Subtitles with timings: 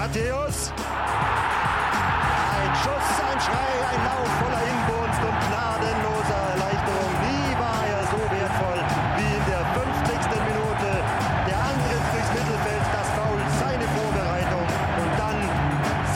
[0.00, 0.72] Matthäus.
[2.56, 7.12] Ein Schuss, ein Schrei, ein Lauf voller Inbrunst und gnadenloser Erleichterung.
[7.28, 8.80] Nie war er so wertvoll
[9.18, 10.24] wie in der 50.
[10.48, 10.90] Minute?
[11.48, 14.66] Der Angriff durchs Mittelfeld, das Foul, seine Vorbereitung
[15.02, 15.38] und dann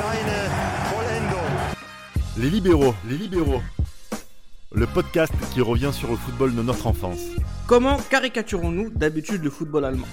[0.01, 0.39] seine
[0.89, 1.53] Vollendung.
[2.39, 3.62] Les libéraux, les libéraux.
[4.73, 7.21] Le podcast qui revient sur le football de notre enfance.
[7.66, 10.09] Comment caricaturons-nous d'habitude le football allemand?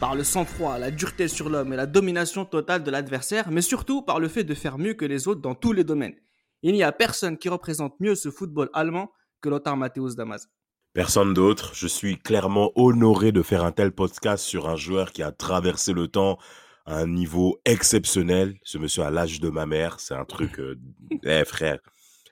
[0.00, 4.02] Par le sang-froid, la dureté sur l'homme et la domination totale de l'adversaire, mais surtout
[4.02, 6.16] par le fait de faire mieux que les autres dans tous les domaines.
[6.62, 10.48] Il n'y a personne qui représente mieux ce football allemand que Lothar Matthäus Damas.
[10.92, 11.72] Personne d'autre.
[11.74, 15.92] Je suis clairement honoré de faire un tel podcast sur un joueur qui a traversé
[15.92, 16.38] le temps
[16.86, 18.56] à un niveau exceptionnel.
[18.62, 20.58] Ce monsieur à l'âge de ma mère, c'est un truc...
[20.60, 20.76] euh,
[21.24, 21.78] Eh frère,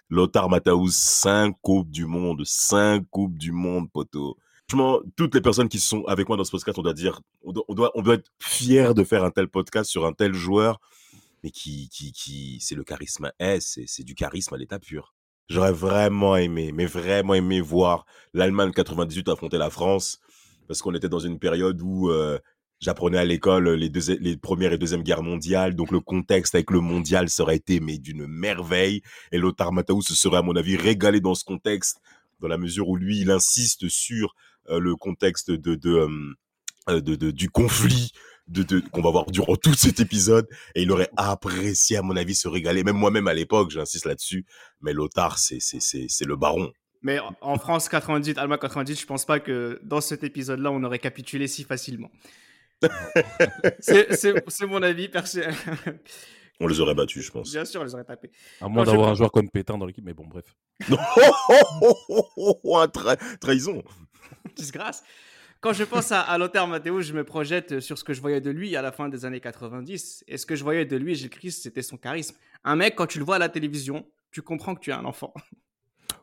[0.08, 4.36] Lothar Matthäus, 5 coupes du monde, 5 coupes du monde, poteau.
[4.72, 7.52] Franchement, toutes les personnes qui sont avec moi dans ce podcast, on doit dire, on
[7.52, 10.80] doit, on doit, être fiers de faire un tel podcast sur un tel joueur,
[11.44, 13.30] mais qui, qui, qui, c'est le charisme.
[13.38, 15.14] Eh, c'est, c'est du charisme à l'état pur.
[15.50, 20.20] J'aurais vraiment aimé, mais vraiment aimé voir l'Allemagne 98 affronter la France,
[20.68, 22.38] parce qu'on était dans une période où euh,
[22.80, 26.70] j'apprenais à l'école les, deux, les premières et deuxième guerres mondiales, donc le contexte avec
[26.70, 29.02] le mondial serait été mais d'une merveille,
[29.32, 32.00] et Lothar Matthäus se serait à mon avis régalé dans ce contexte,
[32.40, 34.34] dans la mesure où lui, il insiste sur
[34.68, 36.08] le contexte de, de,
[36.88, 38.12] euh, de, de- du conflit
[38.48, 42.16] de, de, qu'on va voir durant tout cet épisode, et il aurait apprécié à mon
[42.16, 44.44] avis se régaler, même moi-même à l'époque, j'insiste là-dessus,
[44.80, 46.70] mais Lothar, c'est, c'est, c'est, c'est le baron.
[47.02, 50.98] Mais en France 98, Allemagne 98, je pense pas que dans cet épisode-là, on aurait
[50.98, 52.10] capitulé si facilement.
[53.80, 55.54] c'est, c'est- c'est mon avis personnel.
[56.60, 57.50] On les aurait battus, je pense.
[57.50, 58.30] Bien sûr, on les aurait tapés.
[58.60, 60.44] À moins je d'avoir un joueur comme Pétain dans l'équipe, mais bon, bref.
[60.90, 60.96] Oh,
[61.80, 63.82] oh, oh, oh, oh, un tra- trahison.
[64.56, 65.02] Disgrâce.
[65.60, 68.40] Quand je pense à, à Lothar Matthäus, je me projette sur ce que je voyais
[68.40, 70.24] de lui à la fin des années 90.
[70.26, 72.36] Et ce que je voyais de lui, Gilles Christ, c'était son charisme.
[72.64, 75.04] Un mec, quand tu le vois à la télévision, tu comprends que tu es un
[75.04, 75.32] enfant.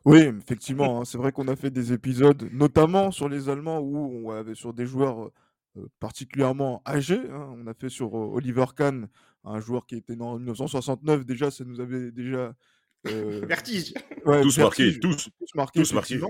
[0.06, 4.28] Oui, effectivement, hein, c'est vrai qu'on a fait des épisodes, notamment sur les Allemands, où
[4.28, 5.30] on avait sur des joueurs
[5.76, 7.20] euh, particulièrement âgés.
[7.30, 7.54] hein.
[7.58, 9.08] On a fait sur euh, Oliver Kahn,
[9.44, 11.26] un joueur qui était né en 1969.
[11.26, 12.54] Déjà, ça nous avait déjà
[13.08, 13.92] euh, Vertige.
[14.24, 15.28] ouais, Tous marqués, vertige, tous.
[15.38, 16.20] tous marqués, tous marqués.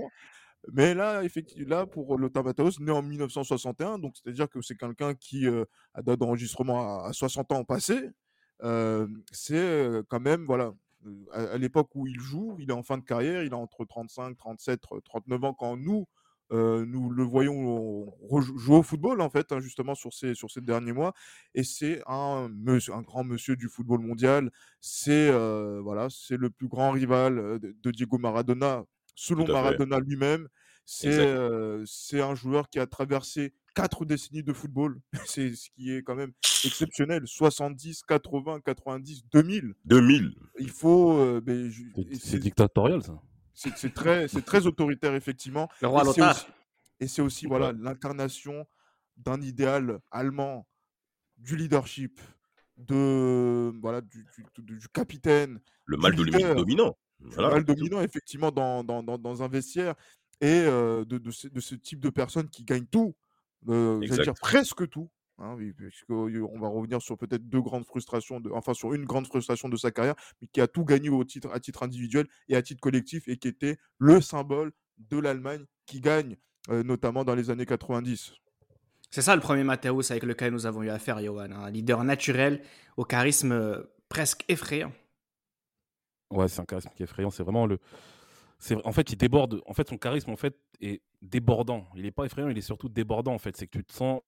[0.71, 5.15] Mais là, effectivement, là, pour Lothar Matthäus, né en 1961, donc c'est-à-dire que c'est quelqu'un
[5.15, 8.09] qui euh, a date d'enregistrement à, à 60 ans passé.
[8.63, 10.73] euh, c'est euh, quand même, voilà,
[11.07, 13.85] euh, à, l'époque où il joue, il est en fin de carrière, il a entre
[13.85, 16.07] 35, 37, 39 ans quand nous,
[16.51, 18.13] nous le voyons
[18.57, 21.13] jouer au football, en fait, hein, justement, sur ces, sur ces derniers mois.
[21.55, 24.51] Et c'est un, grand monsieur du football mondial.
[24.81, 25.31] C'est
[25.81, 28.83] voilà, c'est le plus grand rival de Diego Maradona,
[29.15, 29.45] selon.
[29.47, 30.47] Maradona lui-même.
[30.85, 34.99] C'est euh, c'est un joueur qui a traversé quatre décennies de football.
[35.25, 36.31] c'est ce qui est quand même
[36.65, 37.23] exceptionnel.
[37.25, 39.73] 70, 80, 90, 2000.
[39.85, 40.33] 2000.
[40.59, 41.13] Il faut.
[41.17, 41.71] euh, ben,
[42.19, 43.13] C'est- dictatorial, ça.
[43.53, 45.69] c'est très, c'est très autoritaire, effectivement.
[45.81, 46.45] Le roi Et c'est aussi-
[46.99, 48.65] Et c'est aussi voilà l'incarnation
[49.17, 50.67] d'un idéal allemand,
[51.37, 52.19] du leadership,
[52.77, 56.97] de voilà du, du- du- du capitaine, Le Du mal de dominant.
[57.23, 57.49] Voilà.
[57.51, 59.95] mal dominant effectivement dans, dans, dans- dans un vestiaire
[60.41, 63.15] et euh, de, de ce, de ce type de personnes qui gagnent tout,
[63.69, 65.09] euh, dire presque tout.
[65.37, 69.27] hein, oui, puisqu'on va revenir sur peut-être deux grandes frustrations, de, enfin sur une grande
[69.27, 72.55] frustration de sa carrière, mais qui a tout gagné au titre, à titre individuel et
[72.55, 76.37] à titre collectif et qui était le symbole de l'Allemagne qui gagne,
[76.69, 78.33] euh, notamment dans les années 90.
[79.09, 81.51] C'est ça le premier Matthäus avec lequel nous avons eu affaire, Johan.
[81.51, 82.61] Un leader naturel,
[82.97, 84.91] au charisme euh, presque effrayant.
[86.31, 87.29] Ouais, c'est un charisme qui est effrayant.
[87.29, 87.79] C'est vraiment le.
[88.59, 89.61] C'est en fait, il déborde.
[89.65, 91.87] En fait, son charisme en fait est débordant.
[91.95, 93.57] Il est pas effrayant, il est surtout débordant en fait.
[93.57, 94.21] C'est que tu te sens.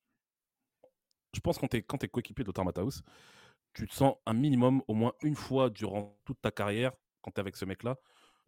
[1.33, 3.01] Je pense quand t'es quand t'es coéquipier de Lothar Matthäus,
[3.73, 6.91] tu te sens un minimum au moins une fois durant toute ta carrière
[7.21, 7.97] quand t'es avec ce mec-là.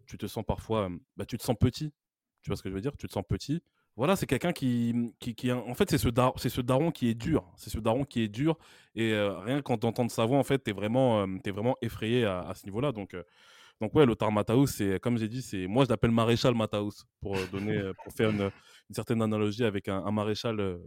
[0.06, 1.94] Tu te sens parfois, bah, tu te sens petit.
[2.42, 2.96] Tu vois ce que je veux dire?
[2.98, 3.64] Tu te sens petit.
[3.96, 7.14] Voilà, c'est quelqu'un qui, qui, qui- en fait, c'est ce, dar- ce daron qui est
[7.14, 7.50] dur.
[7.56, 8.58] C'est ce daron qui est dur.
[8.94, 12.52] Et euh, rien qu'en t'entendant sa voix, en fait, t'es vraiment, euh, vraiment effrayé à,
[12.56, 12.92] ce niveau-là.
[12.92, 13.24] Donc, euh,
[13.80, 17.36] donc ouais, Lothar Matthäus, c'est comme j'ai dit, c'est moi je l'appelle maréchal Matthäus pour
[17.36, 18.52] euh, donner, pour faire une,
[18.92, 20.80] certaine analogie avec un, maréchal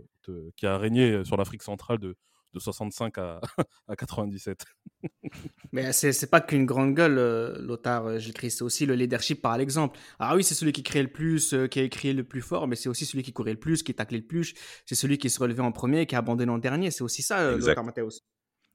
[0.56, 2.16] qui a régné sur l'Afrique centrale de,
[2.52, 3.40] de 65 à,
[3.88, 4.64] à 97.
[5.72, 8.94] Mais c'est c'est pas qu'une grande gueule, euh, Lothar euh, Gilles Christ, c'est aussi le
[8.94, 9.98] leadership par l'exemple.
[10.18, 12.66] Ah oui, c'est celui qui criait le plus, euh, qui a crié le plus fort,
[12.66, 14.54] mais c'est aussi celui qui courait le plus, qui taclait le plus,
[14.86, 16.90] c'est celui qui se relevait en premier, qui a abandonné en dernier.
[16.90, 17.70] C'est aussi ça, Exact.
[17.70, 18.22] Lothar Matthäus.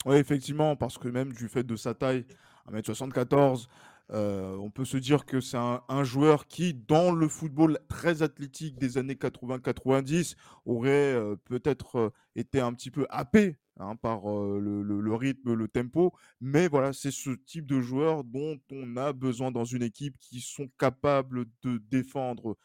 [0.05, 2.25] Oui, effectivement, parce que même du fait de sa taille,
[2.71, 3.67] 1m74,
[4.13, 8.77] euh, on peut se dire que c'est un, joueur qui, dans le football très athlétique
[8.77, 14.83] des années 80-90, aurait euh, peut-être euh, été un petit peu happé hein, par le,
[14.83, 16.13] le, rythme, le tempo.
[16.41, 20.41] Mais voilà, c'est ce type de joueurs dont on a besoin dans une équipe qui
[20.41, 22.57] sont capables de défendre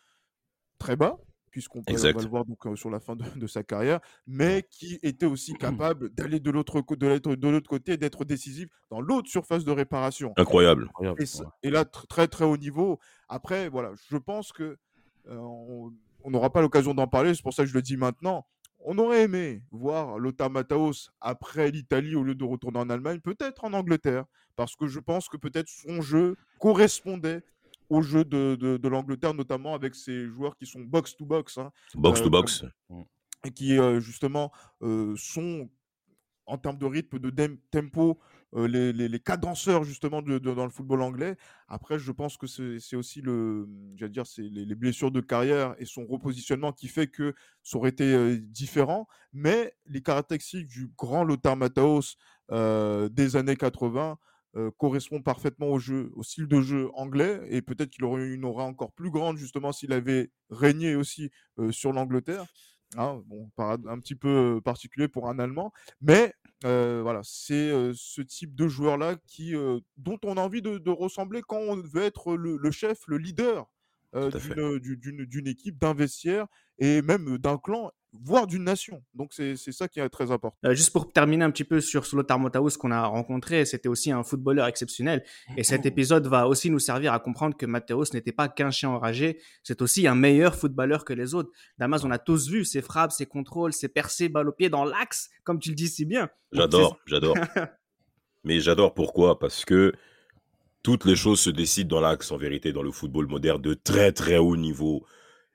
[0.78, 1.18] très bas,
[1.58, 5.54] puisqu'on va le voir donc, sur la fin de, sa carrière, mais qui était aussi
[5.54, 10.32] capable d'aller de l'autre de l'autre côté, d'être décisif dans l'autre surface de réparation.
[10.36, 10.88] Incroyable.
[11.62, 13.00] Et, là, très très haut niveau.
[13.28, 14.78] Après, voilà, je pense que
[15.28, 18.46] on n'aura pas l'occasion d'en parler, c'est pour ça que je le dis maintenant.
[18.80, 23.64] On aurait aimé voir Lothar Mataos après l'Italie au lieu de retourner en Allemagne, peut-être
[23.64, 24.24] en Angleterre,
[24.54, 27.42] parce que je pense que peut-être son jeu correspondait
[27.88, 31.58] au jeu de, de, l'Angleterre, notamment avec ces joueurs qui sont box-to-box.
[31.58, 32.64] Hein, box to box.
[32.90, 33.02] Mmh.
[33.44, 34.52] et qui, justement,
[35.16, 35.68] sont,
[36.46, 38.18] en termes de rythme, de tempo,
[38.54, 41.36] les, les, les, cadenceurs, justement, de, dans le football anglais.
[41.68, 43.66] Après, je pense que c'est aussi le,
[44.08, 48.38] dire, les, les, blessures de carrière et son repositionnement qui fait que ça aurait été
[48.38, 49.06] différent.
[49.32, 52.16] Mais les caractéristiques du grand Lothar Matthaus
[52.50, 54.18] des années 80
[54.76, 58.64] correspond parfaitement au jeu, au style de jeu anglais, et peut-être qu'il aurait une aura
[58.64, 61.30] encore plus grande justement s'il avait régné aussi
[61.70, 62.46] sur l'Angleterre.
[62.96, 68.66] Hein, bon, un petit peu particulier pour un Allemand, mais voilà, c'est ce type de
[68.66, 69.54] joueur-là qui,
[69.96, 73.66] dont on a envie de, ressembler quand on veut être le, chef, le leader
[74.14, 76.46] d'une équipe, d'un vestiaire
[76.78, 79.02] et même d'un clan voire d'une nation.
[79.14, 80.58] Donc c'est ça qui est très important.
[80.64, 84.10] Euh, juste pour terminer un petit peu sur Lothar Matthaus qu'on a rencontré, c'était aussi
[84.10, 85.24] un footballeur exceptionnel.
[85.56, 88.90] Et cet épisode va aussi nous servir à comprendre que Matthaus n'était pas qu'un chien
[88.90, 91.50] enragé, c'est aussi un meilleur footballeur que les autres.
[91.78, 94.84] Damas, on a tous vu ses frappes, ses contrôles, ses percées, balles au pied dans
[94.84, 96.28] l'axe, comme tu le dis si bien.
[96.52, 97.36] J'adore, j'adore.
[98.44, 99.38] Mais j'adore pourquoi?
[99.38, 99.92] Parce que
[100.82, 104.12] toutes les choses se décident dans l'axe, en vérité, dans le football moderne de très
[104.12, 105.04] très haut niveau.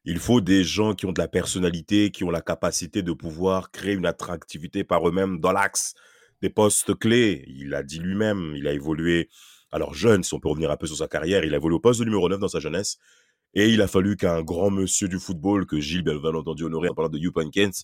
[0.05, 3.71] Il faut des gens qui ont de la personnalité, qui ont la capacité de pouvoir
[3.71, 5.93] créer une attractivité par eux-mêmes dans l'axe
[6.41, 7.45] des postes clés.
[7.47, 9.29] Il a dit lui-même, il a évolué,
[9.71, 11.79] alors jeune, si on peut revenir un peu sur sa carrière, il a évolué au
[11.79, 12.97] poste de numéro 9 dans sa jeunesse.
[13.53, 16.95] Et il a fallu qu'un grand monsieur du football, que Gilles, bien entendu, honoré en
[16.95, 17.83] parlant de Jupp Heynckes,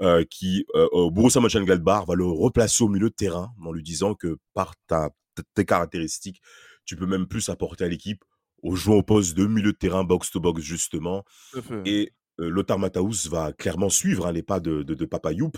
[0.00, 3.82] euh, qui, euh, au Borussia Mönchengladbach, va le replacer au milieu de terrain en lui
[3.82, 5.10] disant que par ta,
[5.54, 6.42] tes caractéristiques,
[6.84, 8.24] tu peux même plus apporter à l'équipe
[8.66, 11.24] au jouant au poste de milieu de terrain, box-to-box, justement.
[11.84, 15.56] Et Lothar Matthaus va clairement suivre hein, les pas de, de, Papa Youp.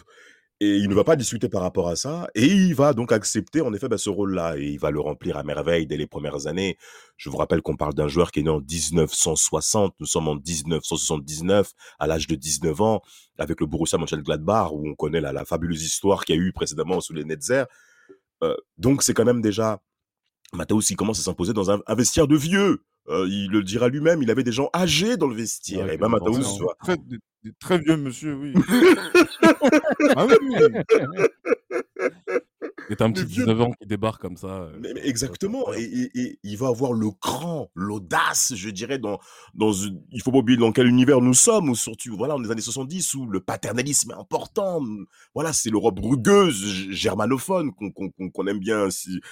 [0.60, 2.28] Et il ne va pas discuter par rapport à ça.
[2.34, 4.58] Et il va donc accepter, en effet, bah, ce rôle-là.
[4.58, 6.76] Et il va le remplir à merveille dès les premières années.
[7.16, 9.94] Je vous rappelle qu'on parle d'un joueur qui est né en 1960.
[10.00, 13.02] Nous sommes en 1979, à l'âge de 19 ans,
[13.38, 16.52] avec le Borussia Mönchengladbach, où on connaît la, la fabuleuse histoire qu'il y a eu
[16.52, 17.64] précédemment sous les Netzer.
[18.76, 19.81] donc, c'est quand même déjà
[20.52, 22.82] Matthaus, il commence à s'imposer dans un, vestiaire de vieux.
[23.08, 25.90] Euh, il le dira lui-même, il avait des gens âgés dans le vestiaire.
[25.90, 26.96] et ben Matthaus, très,
[27.58, 28.52] très vieux monsieur, oui.
[30.16, 30.37] ah oui.
[32.88, 34.49] C'est un petit 19 ans qui débarque comme ça.
[34.49, 35.72] Euh, mais, exactement.
[35.75, 39.19] Et, il va avoir le cran, l'audace, je dirais, dans,
[39.54, 39.72] dans
[40.11, 42.61] il faut pas oublier dans quel univers nous sommes, ou surtout, voilà, dans les années
[42.61, 44.81] 70, où le paternalisme est important.
[45.34, 48.88] Voilà, c'est l'Europe rugueuse, germanophone, qu'on aime bien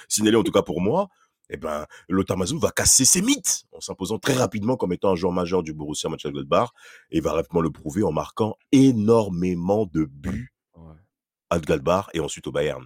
[0.07, 1.09] signaler, en tout cas pour moi.
[1.49, 5.31] Eh ben, Lothar va casser ses mythes en s'imposant très rapidement comme étant un joueur
[5.31, 6.69] majeur du Borussia Mönchengladbach
[7.09, 10.53] et va rapidement le prouver en marquant énormément de buts
[11.49, 12.85] à Gladbach et ensuite au Bayern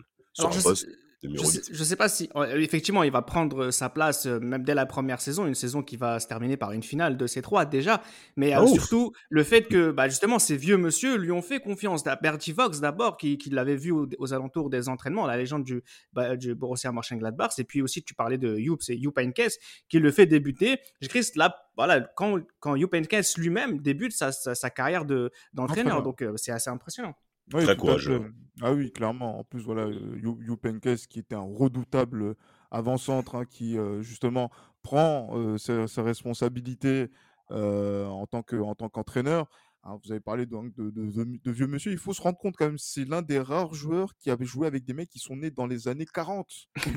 [1.24, 4.88] je ne sais, pas si, effectivement, il va prendre sa place euh, même dès la
[4.88, 8.02] première saison, une saison qui va se terminer par une finale de ces trois déjà.
[8.38, 8.68] Mais euh, oh.
[8.68, 12.04] surtout, le fait que bah, justement ces vieux monsieur lui ont fait confiance.
[12.22, 16.56] Bertie Fox d'abord, qui, l'avait vu aux, alentours des entraînements, la légende du, bah, du
[16.56, 17.52] Borussia Mönchengladbach.
[17.60, 19.60] Et puis aussi, tu parlais de Jupp, c'est Heynckes
[19.90, 20.80] qui le fait débuter.
[21.02, 25.06] Je là, voilà, quand, quand Heynckes lui-même débute sa, sa, carrière
[25.54, 26.02] d'entraîneur.
[26.02, 27.16] donc euh, c'est assez impressionnant.
[27.52, 28.34] Très courageux.
[28.62, 29.40] Ah oui, clairement.
[29.40, 29.88] En plus, voilà,
[30.22, 32.36] Youpenkes qui était un redoutable
[32.70, 34.52] avant-centre, hein, qui justement
[34.84, 37.10] prend ses, responsabilités
[37.50, 39.48] en tant qu'entraîneur.
[39.84, 41.92] Hein, vous avez parlé donc de, de, vieux monsieur.
[41.92, 44.68] Il faut se rendre compte quand même, c'est l'un des rares joueurs qui avait joué
[44.68, 46.48] avec des mecs qui sont nés dans les années 40.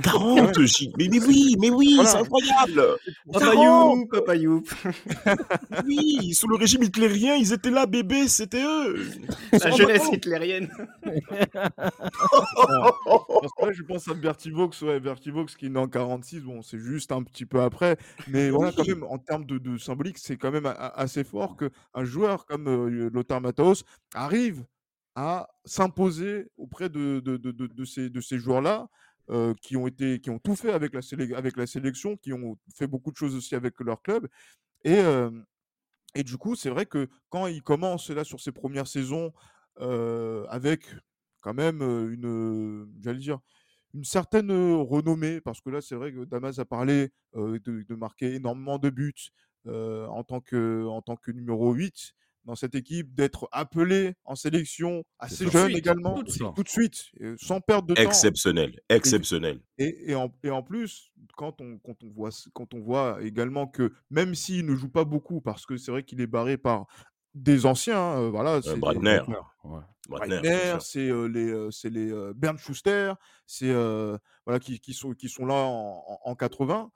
[0.02, 0.58] 40
[0.98, 2.98] mais, mais, oui, mais oui, c'est incroyable.
[4.12, 4.62] Papa You,
[5.86, 9.02] oui, sous le régime hitlérien, ils étaient là, bébé, c'était eux.
[9.52, 10.68] La jeunesse hitlérienne.
[13.72, 16.40] je pense à Bertie Vaux, ouais, Bertie Vaux qui est né en 46.
[16.40, 17.96] Bon, c'est juste un petit peu après,
[18.28, 22.04] mais voilà, quand même, en termes de, de symbolique, c'est quand même assez fort qu'un
[22.04, 24.64] joueur comme Lothar Matthaus arrive
[25.14, 27.22] à s'imposer auprès de,
[27.84, 28.88] ces, joueurs-là
[29.60, 31.02] qui, ont été, qui ont tout fait avec la,
[31.66, 34.28] sélection, qui ont fait beaucoup de choses aussi avec leur club.
[34.84, 35.00] Et,
[36.14, 39.32] et du coup, c'est vrai que quand il commence là sur ses premières saisons
[39.78, 40.82] avec
[41.40, 43.38] quand même une, j'allais dire,
[43.92, 48.34] une certaine renommée, parce que là, c'est vrai que Damas a parlé de, de, marquer
[48.34, 49.30] énormément de buts
[49.66, 52.14] en, tant que, en tant que numéro 8
[52.44, 57.88] dans cette équipe, d'être appelé en sélection assez jeune également, tout de suite, sans perdre
[57.88, 58.02] de temps.
[58.02, 59.60] Exceptionnel, exceptionnel.
[59.78, 63.66] Et, et, en, et, en, plus, quand on, quand, on voit, quand on voit également
[63.66, 66.86] que même s'il ne joue pas beaucoup, parce que c'est vrai qu'il est barré par
[67.34, 68.60] des anciens, hein, voilà.
[68.62, 69.20] c'est Bradner.
[70.80, 73.14] c'est les, c'est les Bernd Schuster,
[73.46, 73.72] c'est
[74.46, 76.90] voilà qui, qui, sont, qui sont là en, en 80.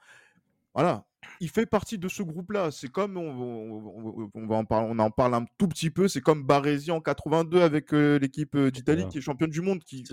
[0.74, 1.04] Voilà,
[1.40, 2.70] il fait partie de ce groupe-là.
[2.70, 6.20] C'est comme, on, on, va en parler, on en parle un tout petit peu, c'est
[6.20, 10.04] comme Baresi en 82 avec l'équipe d'Italie qui est championne du monde, qui,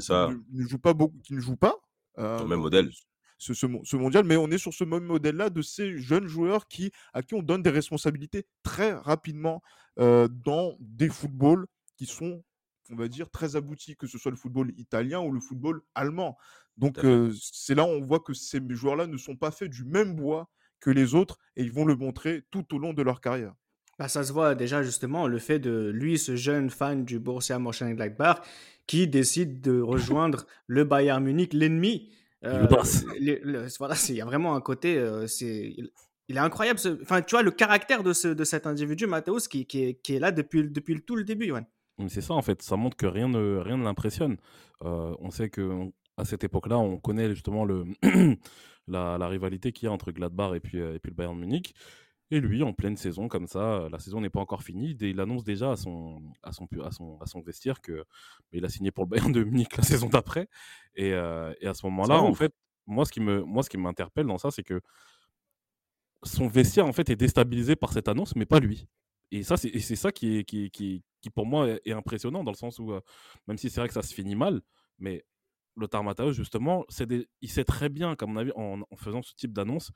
[0.51, 1.75] Ne, joue pas beaucoup, qui ne joue pas.
[2.17, 2.89] Euh, même modèle.
[3.37, 6.91] Ce, ce, mondial, mais on est sur ce même modèle-là de ces jeunes joueurs qui,
[7.13, 9.61] à qui on donne des responsabilités très rapidement
[9.97, 11.65] dans des footballs
[11.97, 12.43] qui sont,
[12.91, 16.37] on va dire, très aboutis, que ce soit le football italien ou le football allemand.
[16.77, 16.97] Donc
[17.39, 20.49] c'est là où on voit que ces joueurs-là ne sont pas faits du même bois
[20.79, 23.53] que les autres et ils vont le montrer tout au long de leur carrière.
[23.97, 27.59] Bah, ça se voit déjà justement le fait de lui, ce jeune fan du Borussia
[27.59, 28.41] Mönchengladbach,
[28.87, 32.11] qui décide de rejoindre le Bayern Munich, l'ennemi.
[32.43, 32.67] Euh,
[33.79, 35.73] voilà, il y a vraiment un côté, euh, c'est,
[36.27, 36.79] il, est incroyable.
[37.01, 40.15] Enfin, tu vois le caractère de, ce, de cet individu, Matthäus, qui, qui, est, qui,
[40.15, 41.53] est, là depuis, depuis tout le début.
[42.07, 44.37] C'est ça en fait, ça montre que rien ne, rien ne l'impressionne.
[44.83, 47.85] Euh, on sait que à cette époque-là, on connaît justement le
[48.87, 51.37] la, la, rivalité qu'il y a entre Gladbach et puis, euh, et puis le Bayern
[51.37, 51.73] Munich.
[52.31, 54.97] Et lui, en pleine saison, comme ça, la saison n'est pas encore finie.
[54.99, 58.03] Il annonce déjà à son, à son, à son, à son vestiaire que
[58.51, 60.49] il a signé pour le Bayern de Munich la saison d'après.
[60.95, 62.51] Et, euh, et, à ce moment-là, en fait,
[62.87, 64.81] moi, ce qui me, moi, ce qui m'interpelle dans ça, c'est que
[66.23, 68.87] son vestiaire, en fait, est déstabilisé par cette annonce, mais pas lui.
[69.31, 72.57] Et ça, c'est ça qui, est, qui, qui, qui, pour moi, est, impressionnant, dans le
[72.57, 73.01] sens où, euh,
[73.47, 74.61] même si c'est vrai que ça se finit mal,
[74.99, 75.25] mais
[75.75, 76.85] Lothar Matthäus, justement,
[77.41, 79.91] il sait très bien, comme on a vu en, faisant ce type d'annonce,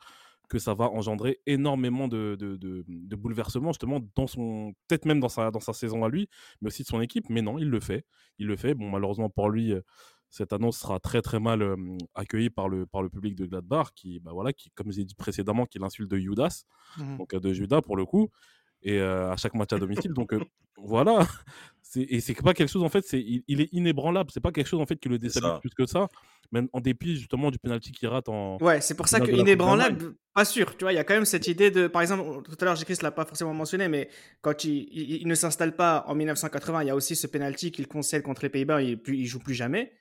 [0.50, 5.52] que ça va engendrer énormément de, de, bouleversements, justement, dans son, peut-être même dans sa,
[5.52, 6.28] dans sa saison à lui,
[6.60, 7.30] mais aussi de son équipe.
[7.30, 8.06] Mais non, il le fait.
[8.40, 8.74] Il le fait.
[8.74, 9.82] Bon, malheureusement pour lui, euh,
[10.30, 11.76] cette annonce sera très très mal euh,
[12.16, 15.16] accueillie par le, par le public de Gladbach, qui, bah voilà, qui, comme j'ai dit
[15.16, 16.64] précédemment, qui l'insulte de Judas,
[16.98, 18.30] mmh donc euh, de Judas pour le coup
[18.84, 20.14] et à chaque match à domicile.
[20.14, 20.34] Donc
[20.78, 21.28] voilà,
[21.96, 24.30] et c'est pas quelque chose en fait, c'est il, est inébranlable.
[24.34, 26.08] C'est pas quelque chose en fait qui le déstabilise plus que ça,
[26.52, 28.58] même en dépit justement du penalty qu'il rate en.
[28.62, 30.76] Ouais, c'est pour ça que inébranlable, pas sûr.
[30.78, 32.76] Tu vois, il y a quand même cette idée de, par exemple, tout à l'heure,
[32.76, 34.10] Chris l'a pas forcément mentionné, mais
[34.42, 34.88] quand il,
[35.22, 38.44] il, ne s'installe pas en 1980, il y a aussi ce penalty qu'il concède contre
[38.44, 39.94] les Pays-Bas, il, il joue plus jamais.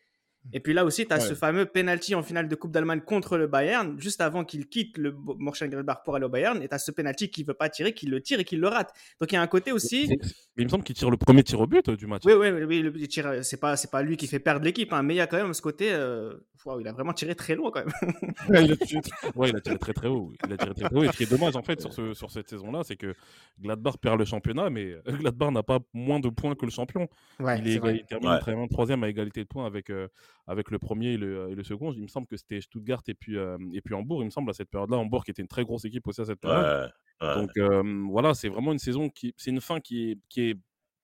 [0.53, 3.37] Et puis là aussi, tu as ce fameux penalty en finale de Coupe d'Allemagne contre
[3.37, 6.63] le Bayern, juste avant qu'il quitte le Mönchengladbach pour aller au Bayern.
[6.63, 8.69] Et tu as ce penalty qu'il veut pas tirer, qu'il le tire et qu'il le
[8.69, 8.93] rate.
[9.21, 10.09] Donc il y a un côté aussi.
[10.57, 12.23] il me semble qu'il tire le premier tir au but euh, du match.
[12.25, 12.93] Oui, oui, oui.
[12.97, 13.45] Il tire.
[13.45, 15.37] C'est pas, c'est pas lui qui fait perdre l'équipe, hein, mais il y a quand
[15.37, 15.93] même ce côté.
[15.93, 16.35] Euh,
[16.81, 18.13] il a vraiment tiré très loin quand même.
[18.67, 19.01] il, a tiré...
[19.35, 20.33] Ouais, il a tiré très très haut.
[20.47, 21.05] Il a tiré très, très haut.
[21.05, 23.15] Et ce qui est dommage en fait sur, ce, sur cette saison-là, c'est que
[23.61, 27.09] Gladbach perd le championnat, mais Gladbach n'a pas moins de points que le champion.
[27.41, 28.05] il, est, il
[28.41, 30.09] termine troisième à égalité de points avec, euh,
[30.49, 31.93] avec le premier et le, et le, second.
[31.93, 34.51] Il me semble que c'était Stuttgart et puis, euh, et puis Hambourg, il me semble,
[34.51, 34.97] à cette période-là.
[34.97, 36.91] Hambourg qui était une très grosse équipe aussi à cette période.
[37.21, 39.35] Donc euh, voilà, c'est vraiment une saison qui.
[39.37, 40.59] C'est une fin qui est, qui est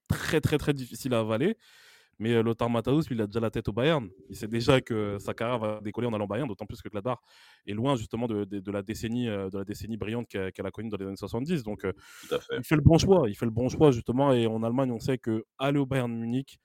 [0.09, 1.57] très très très difficile à avaler.
[2.21, 4.09] Mais Lothar Matthäus, il a déjà la tête au Bayern.
[4.31, 6.89] Il sait déjà que sa carrière va décoller en allant au Bayern, d'autant plus que
[6.89, 7.19] Gladbach
[7.67, 10.97] est loin justement de, de, la, décennie, de la décennie brillante qu'elle a connue dans
[10.97, 11.65] les années 70.
[11.65, 11.85] Donc
[12.57, 13.29] il fait le bon choix.
[13.29, 14.33] Il fait le bon choix justement.
[14.33, 16.61] Et en Allemagne, on sait que aller au Bayern Munich,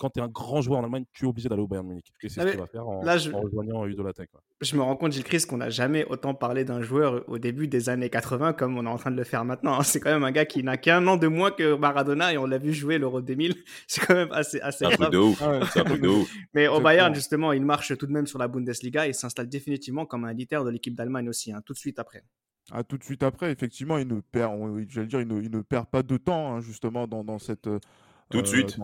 [0.00, 2.06] quand tu es un grand joueur en Allemagne, tu es obligé d'aller au Bayern Munich.
[2.22, 3.30] Et c'est ce qu'il va faire en, je...
[3.30, 4.30] en rejoignant Udolatek.
[4.62, 7.68] Je me rends compte, Gilles Christ, qu'on n'a jamais autant parlé d'un joueur au début
[7.68, 9.82] des années 80 comme on est en train de le faire maintenant.
[9.82, 12.46] C'est quand même un gars qui n'a qu'un an de moins que Maradona et on
[12.46, 13.54] l'a vu jouer l'Euro 2000.
[13.86, 15.42] C'est quand même assez, assez un Truc de ouf.
[15.42, 16.34] un truc de ouf.
[16.54, 20.06] Mais au Bayern, justement, il marche tout de même sur la Bundesliga et s'installe définitivement
[20.06, 22.24] comme un leader de l'équipe d'Allemagne aussi, hein, tout de suite après.
[22.72, 24.52] Ah, tout de suite après, effectivement, il ne perd,
[24.86, 27.68] dire, il ne, il ne perd pas de temps hein, justement dans, dans cette
[28.30, 28.78] tout de suite.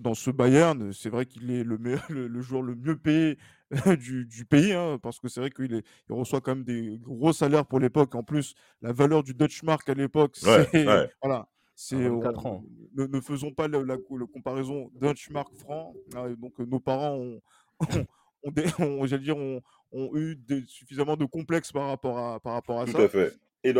[0.00, 1.78] Dans, ce, Bayern, c'est vrai qu'il est le,
[2.08, 3.38] le, joueur le mieux payé
[3.98, 7.66] du, pays, hein, parce que c'est vrai qu'il il reçoit quand même des gros salaires
[7.66, 8.14] pour l'époque.
[8.14, 10.36] En plus, la valeur du Dutch Mark à l'époque,
[10.72, 10.84] c'est.
[11.22, 11.48] Voilà.
[11.82, 13.96] C'est, ne, ne, faisons pas la, la,
[14.30, 15.94] comparaison Dutch Mark franc.
[16.14, 17.40] Ah, donc, nos parents ont,
[17.80, 22.84] ont, ont, dire, ont, ont eu suffisamment de complexes par rapport à, par rapport à
[22.84, 23.04] Tout ça.
[23.04, 23.34] à fait.
[23.62, 23.74] Et,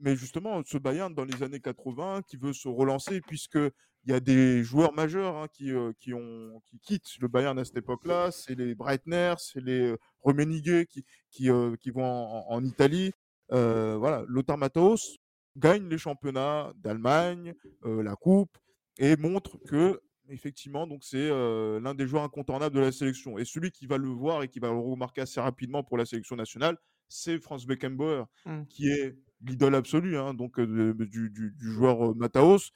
[0.00, 3.58] mais justement, ce Bayern dans les années 80 qui veut se relancer, puisque
[4.04, 7.64] il y a des joueurs majeurs hein, qui, qui, ont, qui quittent le Bayern à
[7.64, 8.30] cette époque-là.
[8.32, 9.94] C'est les Breitner, c'est les
[10.24, 11.48] Rummenigge qui, qui,
[11.80, 13.12] qui vont en, Italie.
[13.48, 15.18] voilà, Lothar Matthäus
[15.56, 17.54] gagne les championnats d'Allemagne,
[17.84, 18.56] la Coupe,
[18.98, 23.38] et montre que effectivement, donc c'est euh, l'un des joueurs incontournables de la sélection.
[23.38, 26.06] Et celui qui va le voir et qui va le remarquer assez rapidement pour la
[26.06, 26.78] sélection nationale,
[27.08, 28.62] c'est Franz Beckenbauer, Mm.
[28.68, 32.70] qui est l'idole absolue hein, donc, euh, du, du- du joueur euh, Mataos,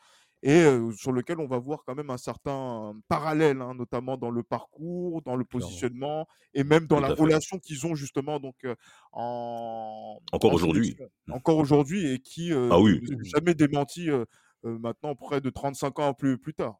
[0.47, 4.31] et euh, sur lequel on va voir quand même un certain parallèle, hein, notamment dans
[4.31, 8.55] le parcours, dans le positionnement, et même dans Tout la relation qu'ils ont justement donc,
[8.65, 8.77] euh,
[9.11, 10.97] en, Encore en aujourd'hui?
[11.33, 13.01] Encore aujourd'hui, et qui euh, Ah oui.
[13.25, 14.25] jamais démenti euh,
[14.65, 16.77] euh, maintenant près de 35 ans plus, plus tard.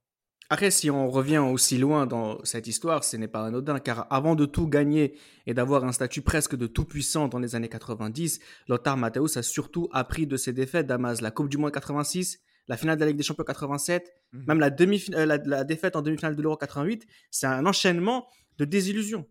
[0.49, 4.37] Après, si on revient aussi loin dans cette histoire, ce n'est pas anodin, car avant
[4.37, 8.97] de tout gagner et d'avoir un statut presque de tout-puissant dans les années 90, Lothar
[8.97, 12.97] Matthäus a surtout appris de ses défaites d'Amaz, la Coupe du Monde 86, la finale
[12.97, 14.45] de la Ligue des Champions 87, Mhm.
[14.49, 17.07] même la, demi la, la défaite en demi-finale de l'Euro 88.
[17.31, 18.27] C'est un enchaînement
[18.59, 19.27] de désillusions.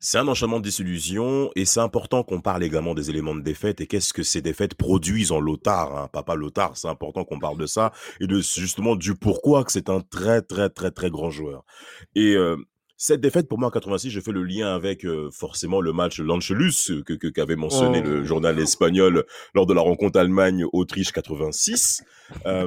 [0.00, 3.80] C'est un enchaînement de désillusions et c'est important qu'on parle également des éléments de défaite
[3.80, 5.96] et qu'est-ce que ces défaites produisent en Lothar.
[5.96, 6.08] Hein.
[6.12, 9.88] Papa Lothar, c'est important qu'on parle de ça et de justement du pourquoi que c'est
[9.88, 11.64] un très très très très grand joueur.
[12.16, 12.56] Et euh,
[13.00, 16.18] cette défaite, pour moi, en 86, je fais le lien avec euh, forcément le match
[16.18, 18.08] Lancelus euh, que qu'avait mentionné Oh.
[18.08, 19.24] le journal espagnol
[19.54, 22.02] lors de la rencontre Allemagne-Autriche 86.
[22.46, 22.66] Euh,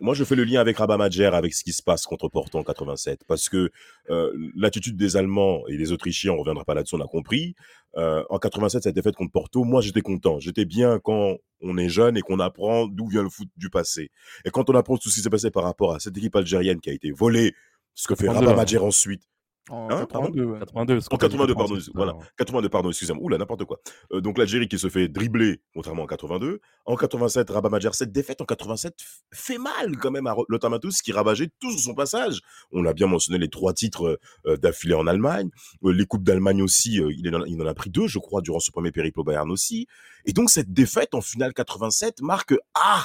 [0.00, 2.58] moi, je fais le lien avec Rabat Madjer, avec ce qui se passe contre Porto
[2.58, 3.70] en 87, parce que
[4.10, 7.54] euh, l'attitude des Allemands et des Autrichiens, on reviendra pas là-dessus, on a compris.
[7.96, 10.40] Euh, en 87, cette défaite contre Porto, moi, j'étais content.
[10.40, 14.10] J'étais bien quand on est jeune et qu'on apprend d'où vient le foot du passé.
[14.44, 16.80] Et quand on apprend tout ce qui s'est passé par rapport à cette équipe algérienne
[16.80, 17.54] qui a été volée,
[17.94, 18.60] ce que fait 82, Rabat.
[18.60, 19.22] Madjer ensuite,
[19.70, 20.58] En Hein, pardon 82, ouais.
[20.60, 20.94] 82.
[20.94, 22.12] parce en qu'on t'a dit 82, pardon, 86, voilà.
[22.12, 22.24] alors.
[22.36, 23.22] 82, pardon, excusez-moi.
[23.24, 23.80] Oula, n'importe quoi.
[24.12, 26.60] Euh, donc l'Algérie qui se fait dribbler, contrairement en 82.
[26.86, 30.34] En 87, Rabat Madjer, cette défaite en 87 f- fait mal quand même à
[30.68, 32.40] Matthäus qui ravageait tout sur son passage.
[32.72, 35.50] On l'a bien mentionné, les trois titres euh, d'affilée en Allemagne.
[35.84, 38.18] Euh, les Coupes d'Allemagne aussi, euh, il, en a, il en a pris deux, je
[38.18, 39.86] crois, durant ce premier périple au Bayern aussi.
[40.24, 43.04] Et donc cette défaite en finale 87 marque, ah,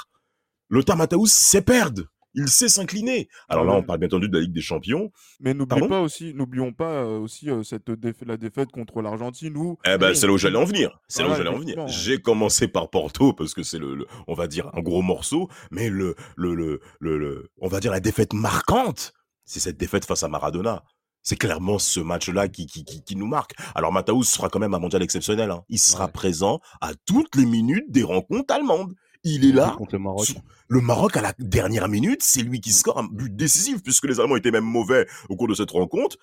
[0.70, 2.03] Lothar Matthäus sait perdre.
[2.36, 3.28] Il sait s'incliner.
[3.50, 5.12] Alors là, on parle bien entendu de la Ligue des Champions.
[5.40, 9.56] Mais n'oublions pas aussi, n'oublions pas euh, aussi euh, cette défa- la défaite contre l'Argentine
[9.56, 11.00] où Eh ben, c'est là où j'allais en venir.
[11.08, 11.88] C'est là où j'allais en venir.
[11.88, 15.48] J'ai commencé par Porto parce que c'est le, le- on va dire un gros morceau,
[15.72, 19.13] mais le, le, le, le, le- on va dire la défaite marquante,
[19.46, 20.84] c'est cette défaite face à Maradona.
[21.26, 23.54] C'est clairement ce match-là qui, qui, qui, qui nous marque.
[23.76, 25.52] Alors Mataus sera quand même un mondial exceptionnel.
[25.52, 25.63] hein.
[25.69, 26.12] Il sera Ouais.
[26.12, 28.93] présent à toutes les minutes des rencontres allemandes.
[29.24, 29.76] Il est là.
[29.78, 30.36] Contre le Maroc.
[30.68, 34.20] Le Maroc, à la dernière minute, c'est lui qui score un but décisif, puisque les
[34.20, 36.18] Allemands étaient même mauvais au cours de cette rencontre.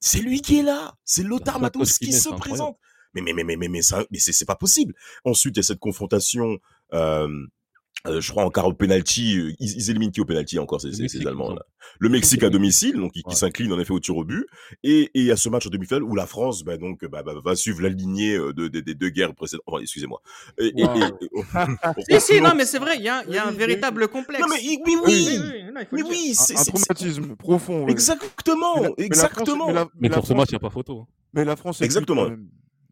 [0.00, 0.94] C'est lui qui est là.
[1.04, 2.76] C'est Lothar qu'il qui se présente.
[3.14, 4.94] Mais, mais, mais, mais, mais, mais, c'est pas possible.
[5.24, 6.58] Ensuite, il y a cette confrontation,
[6.92, 7.28] euh,
[8.06, 9.38] euh, je crois, encore au penalty.
[9.38, 11.62] euh, Ils, ils éliminent qui au penalty encore, ces, ces, Allemands là
[12.00, 13.34] Le Mexique à domicile, donc qui, Ouais.
[13.34, 14.46] s'incline en effet au tir au but.
[14.82, 17.22] Et, et il y a ce match en demi-finale où la France, bah, donc, bah,
[17.22, 19.62] bah, va suivre la lignée euh, de, de- des deux guerres précédentes.
[19.66, 20.20] Enfin, excusez-moi.
[20.58, 20.96] Et, et- Wow.
[22.08, 23.52] et- Si, si, non, mais c'est vrai, il y a, il y a Oui, un
[23.52, 23.58] oui.
[23.58, 24.40] véritable complexe.
[24.42, 24.96] Non, mais oui, oui,
[25.92, 27.84] mais oui, un, c'est un traumatisme profond.
[27.84, 27.92] ouais.
[27.92, 29.66] Exactement, Mais la- mais la France- exactement.
[29.68, 31.00] mais la- Mais mais la pour ce match, il n'y a pas photo.
[31.00, 31.06] hein.
[31.34, 32.26] Mais la France Exactement.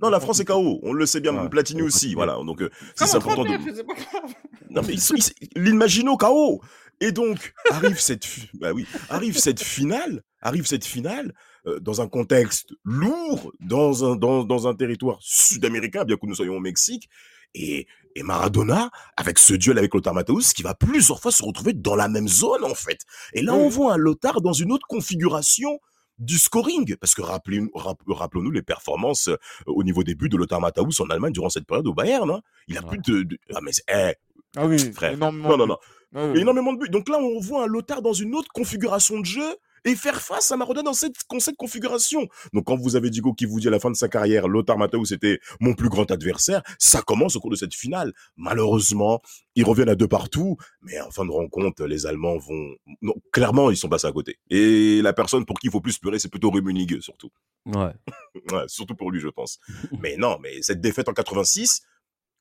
[0.02, 2.14] Non, la France est KO, on le sait bien, Ouais, Platini ouais, aussi, Platini.
[2.14, 2.34] voilà.
[2.44, 3.48] Donc, euh, c'est important de.
[3.50, 4.34] 39, c'est pas grave.
[4.70, 6.60] Non, mais ils sont- ils- l'Imagino KO.
[7.02, 11.34] Et donc, arrive cette, fi- bah oui, arrive cette finale, arrive cette finale,
[11.66, 16.34] euh, dans un contexte lourd, dans un, dans, dans un territoire sud-américain, bien que nous
[16.34, 17.08] soyons au Mexique.
[17.54, 21.72] Et, et Maradona, avec ce duel avec Lothar Matthäus, qui va plusieurs fois se retrouver
[21.72, 23.00] dans la même zone, en fait.
[23.32, 25.80] Et là, on voit un Lothar dans une autre configuration
[26.20, 26.94] du scoring.
[26.96, 31.32] Parce que rappelons-nous les performances euh, au niveau des buts de Lothar Matthäus en Allemagne
[31.32, 32.30] durant cette période au Bayern.
[32.30, 32.40] hein.
[32.68, 32.88] Il a Ouais.
[32.88, 34.14] plus de, de- Ah, mais c'est- eh,
[34.56, 35.12] Ah oui, frère.
[35.12, 35.48] énormément.
[35.50, 35.78] Non, non, non.
[36.12, 36.40] Ouais.
[36.40, 36.88] Énormément de buts.
[36.90, 40.50] Donc là, on voit un Lothar dans une autre configuration de jeu et faire face
[40.52, 42.26] à Maradona dans cette, dans cette configuration.
[42.52, 44.78] Donc quand vous avez Diego qui vous dit à la fin de sa carrière, Lothar
[44.78, 48.12] Matthäus était mon plus grand adversaire, ça commence au cours de cette finale.
[48.36, 49.20] Malheureusement,
[49.54, 52.74] ils reviennent à deux partout, mais en fin de rencontre, les Allemands vont...
[53.02, 54.38] Non, clairement, ils sont passés à côté.
[54.50, 57.30] Et la personne pour qui il faut plus pleurer, c'est plutôt Rummenigge, surtout.
[57.66, 57.92] Ouais.
[58.52, 59.58] Ouais, surtout pour lui, je pense.
[60.00, 61.82] mais non, mais cette défaite en 86,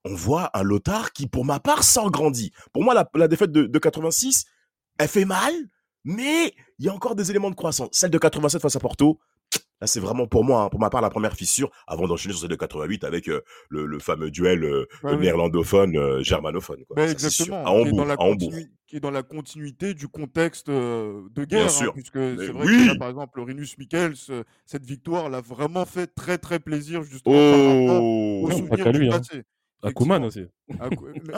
[0.05, 2.51] on voit un Lothar qui, pour ma part, s'en grandit.
[2.73, 4.45] Pour moi, la, la défaite de, de 86,
[4.97, 5.53] elle fait mal,
[6.03, 7.89] mais il y a encore des éléments de croissance.
[7.91, 9.19] Celle de 87 face à Porto,
[9.81, 12.41] là, c'est vraiment pour moi, hein, pour ma part, la première fissure, avant d'enchaîner sur
[12.41, 16.83] celle de 88 avec euh, le, le fameux duel euh, Ouais, néerlandophone, euh, germanophone.
[16.85, 17.07] Quoi.
[17.09, 17.65] Exactement.
[17.65, 21.65] À qui, est dans Hambourg, à qui est dans la continuité du contexte de guerre.
[21.65, 21.93] hein, sûr.
[21.93, 22.83] puisque c'est vrai oui.
[22.83, 24.15] que là, par exemple, Rinus Michels,
[24.65, 29.21] cette victoire l'a vraiment fait très très plaisir justement par rapport Oh du lui, hein.
[29.81, 29.93] Passé.
[29.95, 30.45] À Kuman aussi.
[30.79, 30.89] Ah,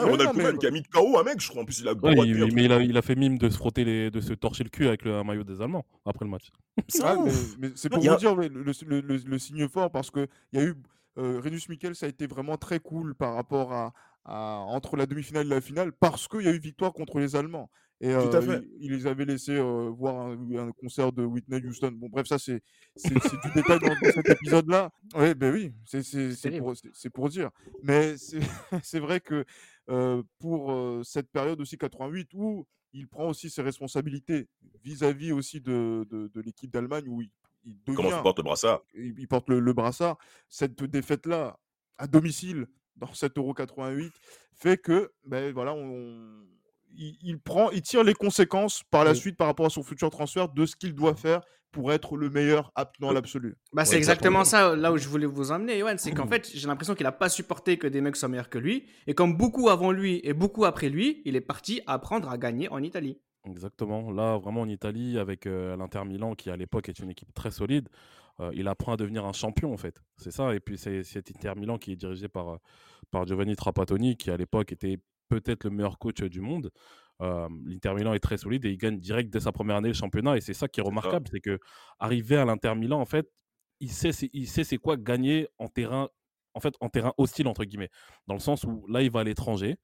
[0.06, 1.62] on a mais- qui a mis de KO un mec, je crois.
[1.62, 3.56] En plus, il a Ouais, il- mais il a, il a fait mime de se
[3.56, 6.30] frotter les, de se torcher le cul avec le un maillot des Allemands après le
[6.30, 6.50] match.
[7.02, 9.90] Ah, mais, mais c'est pour a- vous dire le, le- le- le- le signe fort
[9.90, 10.74] parce que il y a eu
[11.18, 13.92] euh, Rinus Michels a été vraiment très cool par rapport à,
[14.24, 17.36] à- entre la demi-finale et la finale parce qu'il y a eu victoire contre les
[17.36, 17.70] Allemands.
[18.04, 18.64] Et Tout à euh, fait.
[18.80, 21.92] il, il les avait laissés euh, voir un, un concert de Whitney Houston.
[21.92, 22.60] Bon, bref, ça, c'est
[22.96, 24.90] du détail dans, cet épisode-là.
[25.14, 26.64] Oui, ben oui, c'est c'est- c'est terrible.
[26.64, 27.50] pour, pour dire.
[27.84, 28.40] Mais c'est
[28.82, 29.44] c'est vrai que
[29.88, 34.48] euh, pour euh, cette période aussi 88 où il prend aussi ses responsabilités
[34.82, 37.30] vis-à-vis aussi de, de, de l'équipe d'Allemagne où il,
[37.64, 38.82] il Comment tu portes le brassard?
[38.94, 40.18] il, il porte le, le brassard.
[40.48, 41.56] Cette défaite-là,
[41.98, 44.12] à domicile, dans cet Euro 88,
[44.54, 46.44] fait que, ben voilà, on,
[46.96, 49.16] il, il prend, il tire les conséquences par la Oui.
[49.16, 52.28] suite par rapport à son futur transfert de ce qu'il doit faire pour être le
[52.28, 53.56] meilleur dans l'absolu.
[53.72, 54.74] Bah, c'est Ouais, exactement exactement.
[54.74, 55.96] ça là où je voulais vous emmener, Yoann.
[55.96, 58.58] C'est qu'en fait, j'ai l'impression qu'il a pas supporté que des mecs soient meilleurs que
[58.58, 58.84] lui.
[59.06, 62.68] Et comme beaucoup avant lui et beaucoup après lui, il est parti apprendre à gagner
[62.68, 63.18] en Italie.
[63.46, 64.10] Exactement.
[64.12, 67.50] Là, vraiment en Italie, avec euh, l'Inter Milan, qui à l'époque est une équipe très
[67.50, 67.88] solide,
[68.40, 70.00] euh, il apprend à devenir un champion, en fait.
[70.16, 70.54] C'est ça.
[70.54, 72.56] Et puis, c'est cet Inter Milan qui est dirigé par, euh,
[73.10, 74.98] par Giovanni Trapattoni, qui à l'époque était
[75.40, 76.70] peut-être le meilleur coach euh, du monde.
[77.20, 79.94] Euh, L'Inter Milan est très solide et il gagne direct dès sa première année le
[79.94, 80.36] championnat.
[80.36, 81.58] Et c'est ça qui est remarquable, c'est que
[81.98, 83.30] arrivé à l'Inter Milan, en fait,
[83.80, 86.08] il sait, c'est- il sait c'est quoi gagner en terrain,
[86.54, 87.90] en fait, en terrain hostile entre guillemets,
[88.26, 89.76] dans le sens où là, il va à l'étranger.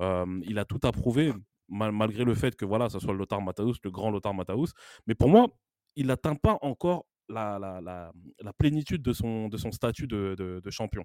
[0.00, 1.32] Euh, il a tout approuvé,
[1.68, 4.72] mal- malgré le fait que voilà, ça soit le Lothar Matthäus, le grand Lothar Matthäus.
[5.06, 5.46] Mais pour moi,
[5.96, 10.34] il n'atteint pas encore la, la, la, la plénitude de son, de son statut de,
[10.38, 11.02] de- de champion.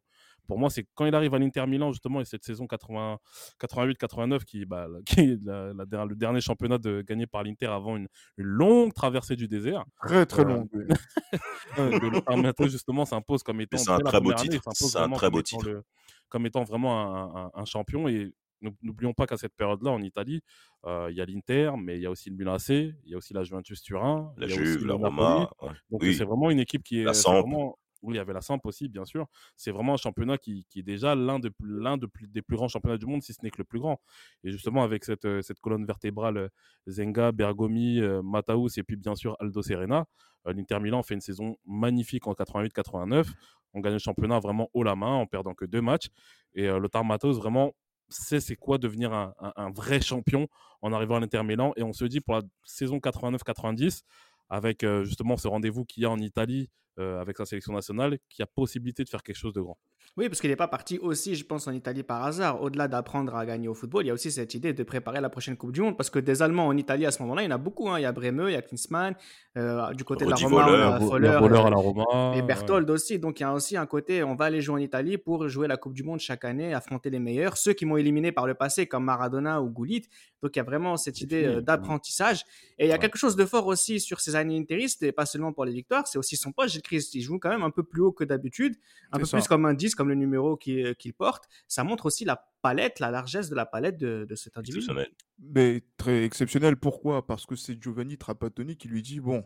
[0.48, 3.18] Pour moi, c'est quand il arrive à l'Inter Milan, justement, et cette saison 80
[3.62, 8.46] 88-89, qui, bah, qui est le dernier championnat de, gagné par l'Inter avant une, une
[8.46, 9.84] longue traversée du désert.
[10.06, 10.70] Très très Euh, long.
[10.74, 10.86] oui.
[11.78, 14.64] Euh, le justement, s'impose comme étant, c'est un très beau année, titre.
[14.64, 15.70] s'impose C'est un vraiment très comme beau étant titre.
[15.70, 15.84] le-
[16.28, 18.08] comme étant vraiment un, un- un champion.
[18.08, 18.34] Et
[18.82, 20.42] n'oublions pas qu'à cette période-là, en Italie,
[20.86, 23.14] euh, il y a l'Inter, mais il y a aussi le Milan AC, il y
[23.14, 24.94] a aussi la Juventus Turin, La il y a aussi Juve, la.
[24.96, 25.50] Roma.
[25.62, 25.70] ouais.
[25.90, 26.14] Donc Oui.
[26.16, 27.42] c'est vraiment une équipe qui est La Samp.
[27.42, 29.28] vraiment oui, il y avait la Samp aussi, bien sûr.
[29.58, 32.56] C'est vraiment un championnat qui, qui est déjà l'un de, l'un de plus- des plus
[32.56, 34.00] grands championnats du monde, si ce n'est que le plus grand.
[34.46, 36.48] Et justement, avec cette, euh, cette colonne vertébrale, euh,
[36.88, 40.06] Zenga, Bergomi, Mataus et puis bien sûr Aldo Serena,
[40.46, 43.34] l'Inter Milan fait une saison magnifique en 88-89.
[43.74, 46.08] On gagne le championnat vraiment haut la main en perdant que deux matchs.
[46.54, 47.74] Et euh, Lothar vraiment
[48.10, 50.48] sait c'est quoi devenir un, vrai champion
[50.82, 51.74] en arrivant à l'Inter Milan.
[51.76, 54.04] Et on se dit pour la saison 89-90,
[54.50, 56.70] avec euh, justement ce rendez-vous qu'il y a en Italie
[57.00, 59.78] euh, avec sa sélection nationale, qu'il y a possibilité de faire quelque chose de grand.
[60.20, 62.62] Oui, parce qu'il n'est pas parti aussi, je pense, en Italie par hasard.
[62.62, 65.30] Au-delà d'apprendre à gagner au football, il y a aussi cette idée de préparer la
[65.30, 65.96] prochaine Coupe du Monde.
[65.96, 67.90] Parce que des Allemands en Italie à ce moment-là, il y en a beaucoup.
[67.90, 67.98] hein.
[68.00, 69.16] Il y a Bremeux, il y a Klinsmann.
[69.58, 70.66] euh, du côté de la Roma,
[71.00, 72.04] on a voleur à la Roma.
[72.36, 72.42] Et ouais.
[72.42, 73.18] Berthold aussi.
[73.18, 75.68] Donc il y a aussi un côté, on va aller jouer en Italie pour jouer
[75.70, 78.54] la Coupe du Monde chaque année, affronter les meilleurs, ceux qui m'ont éliminé par le
[78.56, 80.06] passé comme Maradona ou Gullit.
[80.44, 82.44] Donc il y a vraiment cette idée euh, d'apprentissage.
[82.78, 83.00] Et il y a Ouais.
[83.00, 86.06] quelque chose de fort aussi sur ces années interistes, et pas seulement pour les victoires,
[86.08, 87.14] c'est aussi son poste, Gilles Christ.
[87.16, 88.76] Il joue quand même un peu plus haut que d'habitude,
[89.12, 89.38] un peu ça.
[89.38, 91.48] plus comme un 10, comme le numéro qu'il qu'il porte.
[91.68, 94.80] Ça montre aussi la palette, la largesse de la palette de, de cet individu.
[94.80, 95.10] Exceptionnel.
[95.40, 96.76] Mais très exceptionnel.
[96.76, 97.26] Pourquoi?
[97.26, 99.46] Parce que c'est Giovanni Trapattoni qui lui dit bon,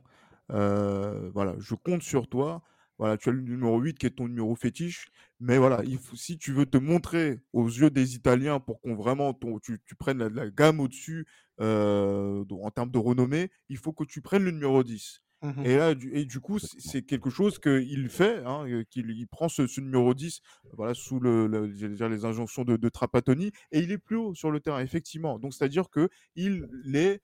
[0.52, 2.64] euh, voilà, je compte sur toi.
[3.00, 5.08] Voilà, tu as le numéro 8 qui est ton numéro fétiche.
[5.40, 8.96] Mais voilà, il faut, si tu veux te montrer aux yeux des Italiens pour qu'on
[8.96, 11.28] vraiment ton- tu, tu prennes la, la gamme au-dessus
[11.60, 15.23] euh, en termes de renommée, il faut que tu prennes le numéro 10.
[15.44, 15.66] Mhm.
[15.66, 19.50] Et là, du, et du coup, c'est quelque chose qu'il fait, hein, qu'il il prend
[19.50, 20.42] ce, ce numéro 10
[20.74, 24.52] voilà, sous le, le- les injonctions de, de Trapattoni, et il est plus haut sur
[24.52, 25.40] le terrain, effectivement.
[25.40, 27.22] Donc, c'est-à-dire qu'il est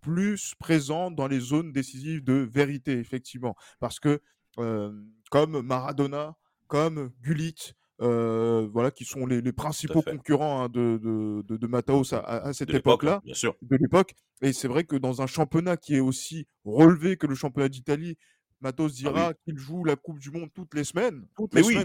[0.00, 3.56] plus présent dans les zones décisives de vérité, effectivement.
[3.80, 4.20] Parce que,
[4.58, 4.92] euh,
[5.30, 6.36] comme Maradona,
[6.68, 11.66] comme Gullit, euh, voilà, qui sont les, les principaux concurrents hein, de, de, de, de
[11.66, 14.14] Mataos à, cette époque-là, hein, de l'époque.
[14.42, 18.16] Et c'est vrai que dans un championnat qui est aussi relevé que le championnat d'Italie,
[18.60, 21.26] Matos dira qu'il joue la Coupe du Monde toutes les semaines.
[21.36, 21.76] Toutes Mais les oui,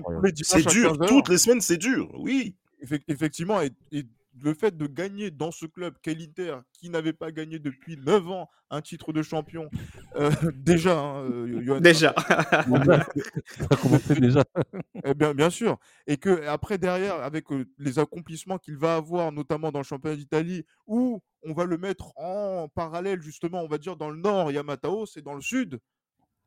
[0.42, 0.92] C'est dur.
[0.98, 1.08] 15 heures.
[1.08, 2.10] Toutes les semaines, c'est dur.
[2.20, 2.56] Oui.
[2.84, 4.04] Effe- Effectivement, et, et
[4.40, 8.28] le fait de gagner dans ce club qu'est l'Inter, qui n'avait pas gagné depuis 9
[8.30, 9.70] ans un titre de champion,
[10.16, 12.14] euh, déjà, hein, euh, Johan, Déjà.
[12.28, 14.44] Ça a commencé déjà.
[15.04, 15.78] Eh bien, bien sûr.
[16.08, 20.16] Et que après, derrière, avec euh, les accomplissements qu'il va avoir, notamment dans le championnat
[20.16, 24.52] d'Italie, où on va le mettre en parallèle, justement, on va dire, dans le nord,
[24.52, 25.80] il y a Mataos, et dans le sud,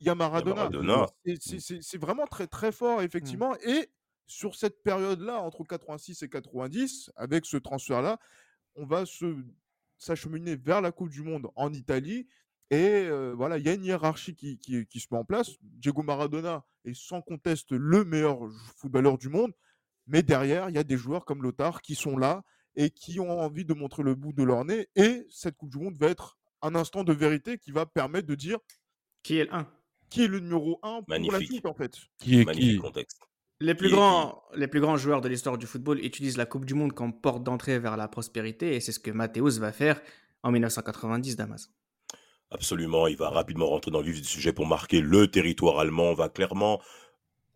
[0.00, 0.54] il y a Maradona.
[0.56, 1.06] Maradona.
[1.24, 3.54] C'est- c'est- C'est c'est vraiment très, très fort, effectivement.
[3.66, 3.88] Et
[4.26, 8.18] sur cette période-là, entre 86 et 90, avec ce transfert-là,
[8.76, 9.36] on va se
[9.98, 12.26] s'acheminer vers la Coupe du Monde en Italie.
[12.70, 15.52] Et euh, voilà, il y a une hiérarchie qui, qui- qui se met en place.
[15.62, 18.38] Diego Maradona est sans conteste le meilleur
[18.76, 19.52] footballeur du monde.
[20.06, 22.42] Mais derrière, il y a des joueurs comme Lothar qui sont là
[22.76, 24.88] et qui ont envie de montrer le bout de leur nez.
[24.96, 28.34] Et cette Coupe du Monde va être un instant de vérité qui va permettre de
[28.34, 28.58] dire
[29.22, 29.70] Qui est le 1
[30.10, 31.46] qui est le numéro 1 pour la Magnifique.
[31.50, 31.96] suite, en fait.
[32.18, 33.20] Qui est Magnifique qui contexte.
[33.64, 36.74] Les plus, grands, les plus grands joueurs de l'histoire du football utilisent la Coupe du
[36.74, 40.02] Monde comme porte d'entrée vers la prospérité et c'est ce que Matthäus va faire
[40.42, 41.70] en 1990, Damas.
[42.50, 46.10] Absolument, il va rapidement rentrer dans le vif du sujet pour marquer le territoire allemand.
[46.10, 46.82] On va clairement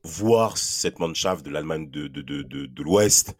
[0.02, 3.36] voir cette Mannschaft de l'Allemagne de, de, de, de l'Ouest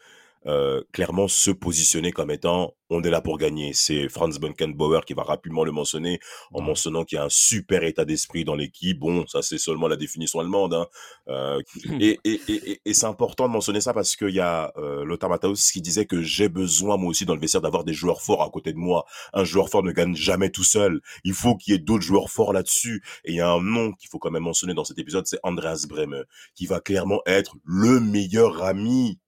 [0.47, 3.73] euh, clairement se positionner comme étant on est là pour gagner.
[3.75, 6.21] C'est Franz Beckenbauer qui va rapidement le mentionner
[6.53, 8.99] en mentionnant qu'il y a un super état d'esprit dans l'équipe.
[8.99, 10.75] Bon, ça c'est seulement la définition allemande.
[10.75, 10.87] Hein.
[11.29, 11.61] Euh,
[12.01, 15.29] et, et, et, et c'est important de mentionner ça parce qu'il y a euh, Lothar
[15.29, 18.43] Matthaus qui disait que j'ai besoin moi aussi dans le vestiaire d'avoir des joueurs forts
[18.43, 19.05] à côté de moi.
[19.35, 21.01] Un joueur fort ne gagne jamais tout seul.
[21.25, 23.03] Il faut qu'il y ait d'autres joueurs forts là-dessus.
[23.25, 25.41] Et il y a un nom qu'il faut quand même mentionner dans cet épisode, c'est
[25.43, 26.25] Andreas Breme,
[26.55, 29.19] qui va clairement être le meilleur ami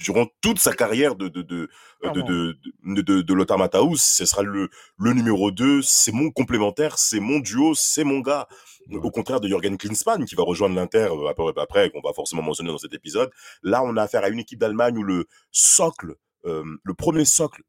[0.00, 1.68] durant toute sa carrière de de de
[2.02, 6.98] de, de, de, de Lothar Matthaus, ce sera le le numéro 2, c'est mon complémentaire,
[6.98, 8.48] c'est mon duo, c'est mon gars.
[8.90, 12.70] Au contraire de Jürgen Klinsmann qui va rejoindre l'Inter après, après qu'on va forcément mentionner
[12.70, 13.30] dans cet épisode.
[13.62, 16.14] Là, on a affaire à une équipe d'Allemagne où le socle,
[16.46, 17.62] euh, le premier socle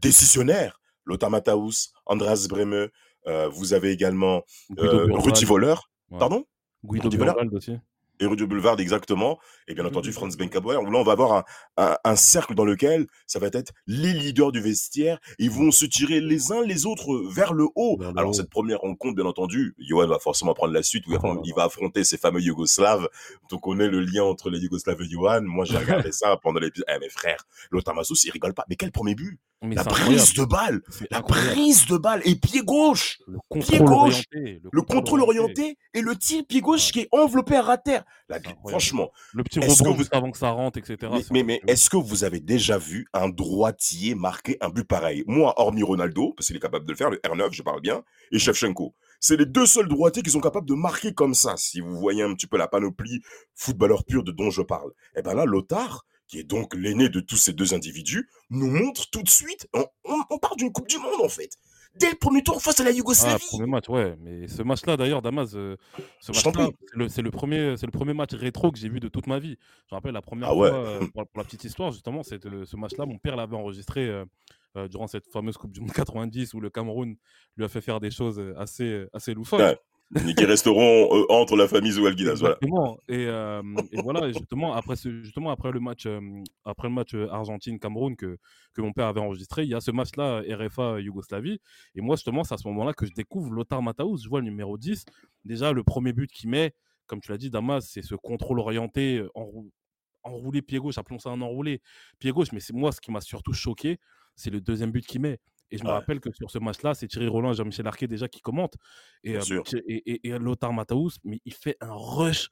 [0.00, 2.88] décisionnaire, Lothar Matthaus, Andreas Breme,
[3.26, 4.42] euh, vous avez également
[4.78, 5.74] euh, Rudy Voller,
[6.18, 6.44] pardon?
[6.84, 7.76] Guido Burwald aussi
[8.20, 11.44] et Rudy Boulevard exactement, et bien entendu Franz Beckenbauer, où là on va avoir un,
[11.76, 15.86] un, un, cercle dans lequel ça va être les leaders du vestiaire, ils vont se
[15.86, 17.98] tirer les uns les autres vers le haut.
[18.00, 21.42] Le Alors cette première rencontre, bien entendu, Johan va forcément prendre la suite, où oh.
[21.44, 23.08] il va affronter ces fameux Yougoslaves,
[23.50, 26.60] donc on est le lien entre les Yougoslaves et Johan, moi j'ai regardé ça pendant
[26.60, 29.38] l'épisode, eh mes frères, l'autre Massos il rigole pas, mais quel premier but?
[29.62, 34.22] Mais la prise de balle, la prise de balle et pied gauche, le pied gauche,
[34.32, 35.62] orienté, le, le contrôle orienté.
[35.62, 38.04] orienté et le tir pied gauche qui est enveloppé à terre.
[38.28, 40.04] La, franchement, le petit rebond vous...
[40.12, 41.12] avant que ça rentre, etc.
[41.12, 45.24] Mais, mais, mais est-ce que vous avez déjà vu un droitier marquer un but pareil?
[45.26, 48.02] Moi, hormis Ronaldo, parce qu'il est capable de le faire, le R9, je parle bien,
[48.30, 48.94] et Shevchenko.
[49.20, 51.56] C'est les deux seuls droitiers qui sont capables de marquer comme ça.
[51.56, 53.20] Si vous voyez un petit peu la panoplie
[53.54, 54.92] footballeur pur de dont je parle.
[55.16, 59.10] Et ben là, Lothar, qui est donc l'aîné de tous ces deux individus, nous montre
[59.10, 61.58] tout de suite, on, on, on part d'une Coupe du Monde en fait.
[61.98, 63.42] Dès le premier tour face à la Yougoslavie.
[63.42, 64.14] Ah, premier match, ouais.
[64.20, 65.76] Mais ce match-là, d'ailleurs, Damas, euh,
[66.20, 69.38] ce c'est le, premier, c'est le premier match rétro que j'ai vu de toute ma
[69.38, 69.56] vie.
[69.88, 70.68] Je me rappelle la première ah ouais.
[70.68, 74.06] fois, euh, pour, pour, la petite histoire, justement, c'est ce match-là, mon père l'avait enregistré
[74.06, 74.24] euh,
[74.76, 77.16] euh, durant cette fameuse Coupe du Monde 90 où le Cameroun
[77.56, 79.60] lui a fait faire des choses assez, assez loufoques.
[79.60, 79.78] Ouais
[80.14, 81.92] qui resteront euh, entre la famille.
[81.92, 82.58] Voilà.
[83.08, 86.20] Et, euh, et, voilà, justement, après, justement, après le match, euh,
[86.88, 88.38] match Argentine-Cameroun que,
[88.74, 91.58] que mon père avait enregistré, il y a ce match-là, RFA-Yougoslavie.
[91.94, 94.22] Et moi, justement, c'est à ce moment-là que je découvre Lothar Matthaus.
[94.22, 95.04] Je vois le numéro 10.
[95.44, 96.74] Déjà, le premier but qu'il met,
[97.06, 99.70] comme tu l'as dit, Damas, c'est ce contrôle orienté, enrou
[100.24, 101.80] enroulé pied gauche, appelons ça un enroulé
[102.18, 102.52] pied gauche.
[102.52, 103.98] Mais c'est moi, ce qui m'a surtout choqué,
[104.36, 105.38] c'est le deuxième but qu'il met.
[105.70, 108.28] Et je me rappelle que sur ce match-là, c'est Thierry Roland et Jean-Michel Arquet déjà
[108.28, 108.76] qui commentent.
[109.22, 112.48] Et, euh, et, et, et, Lothar Matthaus, mais il fait un rush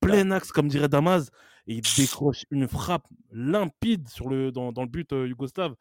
[0.00, 1.30] plein axe, comme dirait Damas,
[1.66, 5.74] et il décroche une frappe limpide sur le, dans, dans le but euh, yougoslave.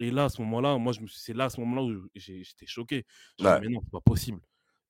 [0.00, 3.06] Et là, à ce moment-là, moi, c'est là, à ce moment-là où j'étais choqué.
[3.38, 3.60] Je ouais.
[3.60, 4.40] dit, mais non, c'est pas possible.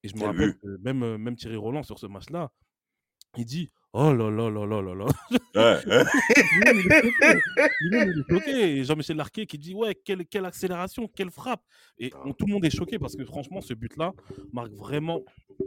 [0.03, 2.51] Et je me rappelle que même, euh, même Thierry Roland, sur ce match-là,
[3.37, 5.07] il dit Oh là là là là là là.
[5.55, 6.05] Ouais.
[7.83, 8.79] il est choqué.
[8.79, 11.63] Et Jean-Michel Larquet qui dit Ouais, quelle, quelle accélération, quelle frappe.
[11.99, 14.13] Et on, tout le monde est choqué parce que franchement, ce but-là
[14.51, 15.21] marque vraiment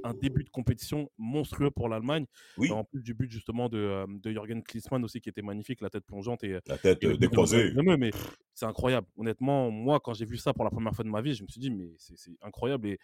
[0.03, 2.25] un début de compétition monstrueux pour l'Allemagne.
[2.57, 2.71] Oui.
[2.71, 5.91] En plus du but justement de, euh, de Jürgen Klinsmann aussi qui était magnifique, la
[5.91, 6.43] tête plongeante.
[6.43, 7.73] Et, la tête et, décroisée.
[7.75, 8.09] Mais
[8.55, 9.05] c'est incroyable.
[9.17, 11.47] Honnêtement, moi, quand j'ai vu ça pour la première fois de ma vie, je me
[11.47, 12.87] suis dit Mais c'est incroyable.
[12.87, 12.97] Et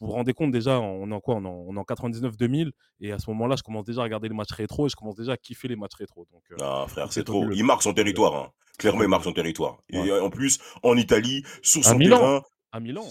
[0.00, 1.36] vous vous rendez compte déjà, on est en quoi?
[1.36, 2.72] On est en, en 99-2000.
[3.00, 5.16] Et à ce moment-là, je commence déjà à regarder les matchs rétro et je commence
[5.16, 6.26] déjà à kiffer les matchs rétro.
[6.32, 7.50] Donc, euh, ah, frère, c'est trop.
[7.50, 8.34] Il marque son territoire.
[8.34, 8.50] Hein.
[8.78, 9.78] Clairement, il marque son territoire.
[9.92, 10.06] Ouais.
[10.06, 12.18] Et en plus, en Italie, sur son à Milan.
[12.18, 12.42] terrain.
[12.72, 13.08] À Milan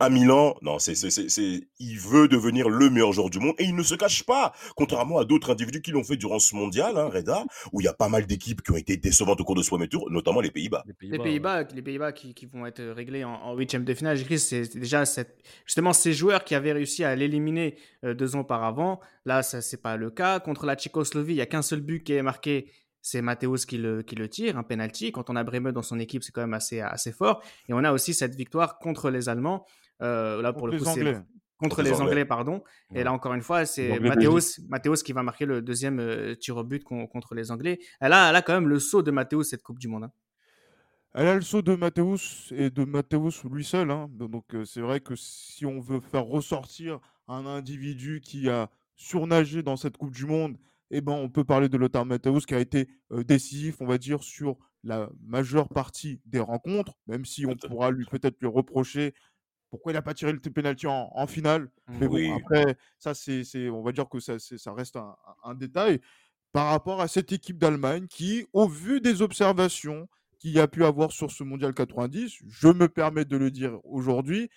[0.00, 3.54] à Milan, non, c'est, c'est, c'est, c'est, il veut devenir le meilleur joueur du monde
[3.58, 6.54] et il ne se cache pas, contrairement à d'autres individus qui l'ont fait durant ce
[6.54, 9.44] mondial, hein, Reda, où il y a pas mal d'équipes qui ont été décevantes au
[9.44, 10.84] cours de ce premier tour, notamment les Pays-Bas.
[10.86, 11.68] Les Pays-Bas, les Pays-Bas, ouais.
[11.74, 14.16] les Pays-Bas qui, qui, vont être réglés en huitième de finale.
[14.16, 18.40] J'écris, c'est déjà cette, justement ces joueurs qui avaient réussi à l'éliminer euh, deux ans
[18.40, 19.00] auparavant.
[19.24, 20.40] Là, ça c'est pas le cas.
[20.40, 22.70] Contre la Tchécoslovaquie, il y a qu'un seul but qui est marqué
[23.02, 25.12] c'est Mathéos qui le, qui le tire, un penalty.
[25.12, 27.42] Quand on a Breme dans son équipe, c'est quand même assez, assez fort.
[27.68, 29.64] Et on a aussi cette victoire contre les Allemands.
[30.02, 31.20] Euh, là, pour contre le coup, les Anglais.
[31.58, 32.24] Contre les, les Anglais.
[32.24, 32.62] Pardon.
[32.90, 33.00] Ouais.
[33.00, 36.56] Et là, encore une fois, c'est Mathéos, Mathéos qui va marquer le deuxième euh, tir
[36.56, 37.78] au but contre les Anglais.
[38.00, 40.04] Elle a, elle a quand même le saut de Mathéos, cette Coupe du Monde.
[40.04, 40.12] Hein.
[41.14, 43.90] Elle a le saut de Mathéos et de Mathéos lui seul.
[43.90, 44.08] Hein.
[44.12, 49.62] Donc, euh, c'est vrai que si on veut faire ressortir un individu qui a surnagé
[49.62, 50.56] dans cette Coupe du Monde,
[50.90, 53.98] eh ben, on peut parler de Lothar Matthäus qui a été euh, décisif, on va
[53.98, 59.14] dire, sur la majeure partie des rencontres, même si on pourra lui peut-être lui reprocher
[59.70, 61.70] pourquoi il n'a pas tiré le penalty en, en finale.
[61.88, 62.28] Mais oui.
[62.28, 66.00] bon, après, ça, c'est, on va dire que ça, ça reste un, un, détail
[66.52, 70.84] par rapport à cette équipe d'Allemagne qui, au vu des observations, qu'il y a pu
[70.84, 74.48] avoir sur ce mondial 90, je me permets de le dire aujourd'hui,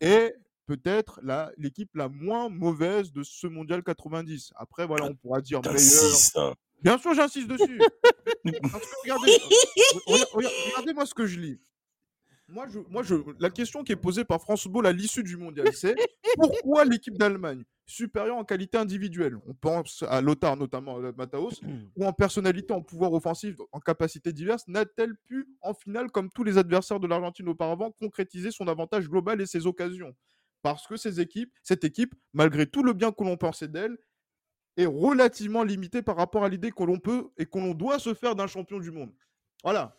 [0.00, 0.34] est
[0.68, 4.52] peut-être la- l'équipe la moins mauvaise de ce mondial 90.
[4.56, 5.80] Après, voilà, on pourra dire meilleur.
[6.36, 6.54] Hein.
[6.82, 7.78] Bien sûr, j'insiste dessus.
[8.62, 11.58] Parce que regardez, re- re- regardez-moi ce que je lis.
[12.50, 15.36] Moi, je, moi je, la question qui est posée par France Football à l'issue du
[15.36, 15.96] mondial, c'est
[16.36, 21.60] pourquoi l'équipe d'Allemagne, supérieure en qualité individuelle, on pense à Lothar notamment, à Mataos,
[21.96, 26.44] ou en personnalité, en pouvoir offensif, en capacité diverses, n'a-t-elle pu, en finale, comme tous
[26.44, 30.14] les adversaires de l'Argentine auparavant, concrétiser son avantage global et ses occasions?
[30.62, 33.96] Parce que cette équipe, malgré tout le bien que l'on pensait d'elle,
[34.76, 38.14] est relativement limitée par rapport à l'idée que l'on peut et que l'on doit se
[38.14, 39.12] faire d'un champion du monde.
[39.62, 39.96] Voilà.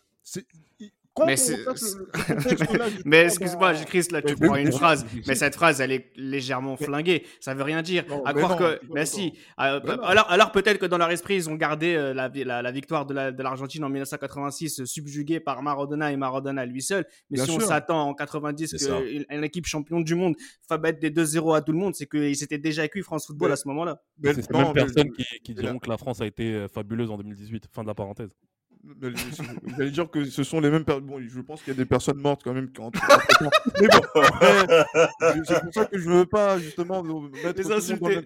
[3.04, 7.24] Mais excuse-moi, Chris, là, tu prends une phrase, mais cette phrase, elle est légèrement flinguée.
[7.40, 8.04] Ça veut rien dire.
[8.08, 9.32] Non, à mais croire non, que, mais si.
[9.60, 12.44] Euh, Mais alors, alors peut-être que dans leur esprit, ils ont gardé euh, la, vi-
[12.44, 16.64] la, la victoire de la- de l'Argentine en 1986 euh, subjuguée par Maradona et Maradona
[16.66, 17.04] lui seul.
[17.30, 18.98] Mais Bien si on s'attend en 90 C'est ça.
[19.00, 20.34] qu'une une équipe champion du monde
[20.68, 23.52] va mettre des 2-0 à tout le monde, c'est qu'ils s'étaient déjà cuits France Football
[23.52, 24.00] à ce moment-là.
[24.18, 27.16] Mais C'est mais- personnes qui, qui diront que la France a été euh, fabuleuse en
[27.16, 27.66] 2018.
[27.72, 28.30] Fin de la parenthèse.
[28.84, 29.42] Je-
[29.76, 31.06] J'allais dire que ce sont les mêmes personnes.
[31.06, 32.70] Bon, je pense qu'il y a des personnes mortes quand même.
[33.80, 34.00] Mais bon,
[35.44, 38.20] c'est pour ça que je ne veux pas justement mettre Les insulter.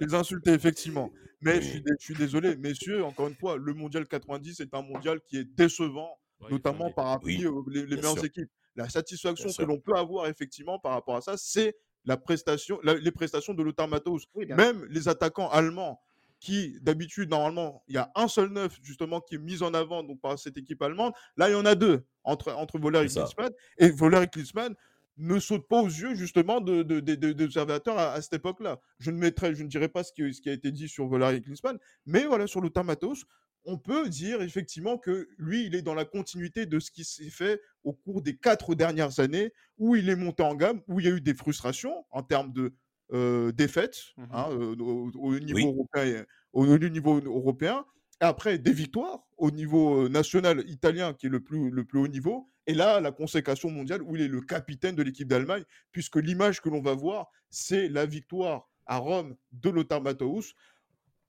[0.00, 1.10] Les insulter, effectivement.
[1.40, 4.74] Mais je, suis dé- je suis désolé, messieurs, encore une fois, le mondial 90 est
[4.74, 8.24] un mondial qui est décevant, Ouais, notamment par rapport Oui, aux les, meilleures sûr.
[8.24, 8.50] équipes.
[8.76, 11.74] La satisfaction Bien que l'on peut avoir effectivement par rapport à ça, c'est
[12.04, 13.88] la prestation, la- les prestations de Lothar.
[14.34, 16.00] Oui, bien Même les attaquants allemands
[16.40, 20.02] qui, d'habitude, normalement, il y a un seul neuf, justement, qui est mis en avant
[20.04, 21.12] donc, par cette équipe allemande.
[21.36, 23.08] Là, il y en a deux, entre, entre Voller et.
[23.22, 23.50] Klinsmann.
[23.78, 24.74] Et Voller et Klinsmann
[25.16, 28.34] ne sautent pas aux yeux, justement, de, de- de- de- des observateurs à, à cette
[28.34, 28.78] époque-là.
[29.00, 31.06] Je ne mettrai, je ne dirai pas ce qui, ce qui a été dit sur
[31.08, 33.24] Voller et Klinsmann, mais voilà, sur Lothar Matthaus,
[33.64, 37.28] on peut dire effectivement que lui, il est dans la continuité de ce qui s'est
[37.30, 41.06] fait au cours des quatre dernières années, où il est monté en gamme, où il
[41.06, 42.72] y a eu des frustrations en termes de
[43.12, 44.26] euh, défaites Mhm.
[44.32, 45.64] hein, au, au niveau Oui.
[45.64, 47.84] européen, au, au niveau européen,
[48.20, 52.08] et après des victoires au niveau national italien qui est le plus, le plus haut
[52.08, 56.16] niveau, et là la consécration mondiale où il est le capitaine de l'équipe d'Allemagne, puisque
[56.16, 60.54] l'image que l'on va voir, c'est la victoire à Rome de Lothar Matthaus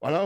[0.02, 0.24] voilà,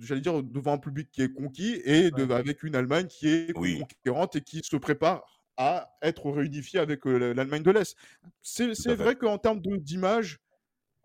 [0.00, 3.52] j'allais dire devant un public qui est conquis et de- avec une Allemagne qui est
[3.58, 3.80] Oui.
[3.80, 5.22] conquérante et qui se prépare
[5.58, 7.94] à être réunifiée avec l'Allemagne de l'Est.
[8.40, 10.38] C'est vrai qu'en termes d'image,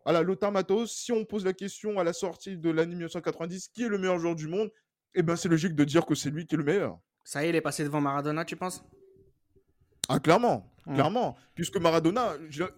[0.08, 3.84] voilà, Lothar Matthaus, si on pose la question à la sortie de l'année 1990, qui
[3.84, 4.72] est le meilleur joueur du monde
[5.14, 6.98] Eh ben, c'est logique de dire que c'est lui qui est le meilleur.
[7.26, 8.86] Ça y est, il est passé devant Maradona, tu penses?
[10.08, 11.36] Ah, clairement, clairement.
[11.56, 12.38] Puisque Maradona,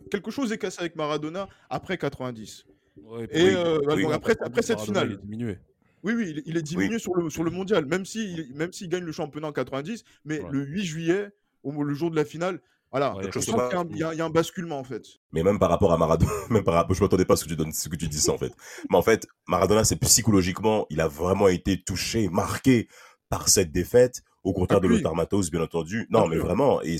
[0.09, 2.65] quelque chose est cassé avec Maradona après 90.
[3.03, 4.05] Ouais, Et euh, oui.
[4.11, 5.09] après, après cette Maradona, finale.
[5.11, 5.59] Il est diminué.
[6.01, 8.73] Oui, oui, il, il est diminué sur, le, sur le mondial, même s'il si, même
[8.73, 10.49] s'il gagne le championnat en 90, mais Ouais.
[10.51, 11.29] le 8 juillet,
[11.61, 12.59] au, le jour de la finale,
[12.91, 15.03] voilà, Ouais, je sens qu'il y a un- y, a- basculement en fait.
[15.31, 17.49] Mais même par rapport à Maradona, même par rapport, je m'attendais pas à ce que
[17.49, 18.53] tu donnes, ce que tu dis ça en fait.
[18.89, 22.87] Mais en fait, Maradona, c'est psychologiquement, il a vraiment été touché, marqué
[23.29, 24.87] par cette défaite, au contraire Ah, de.
[24.87, 25.13] Lothar
[25.51, 26.07] bien entendu.
[26.09, 26.97] Non, mais vraiment, et,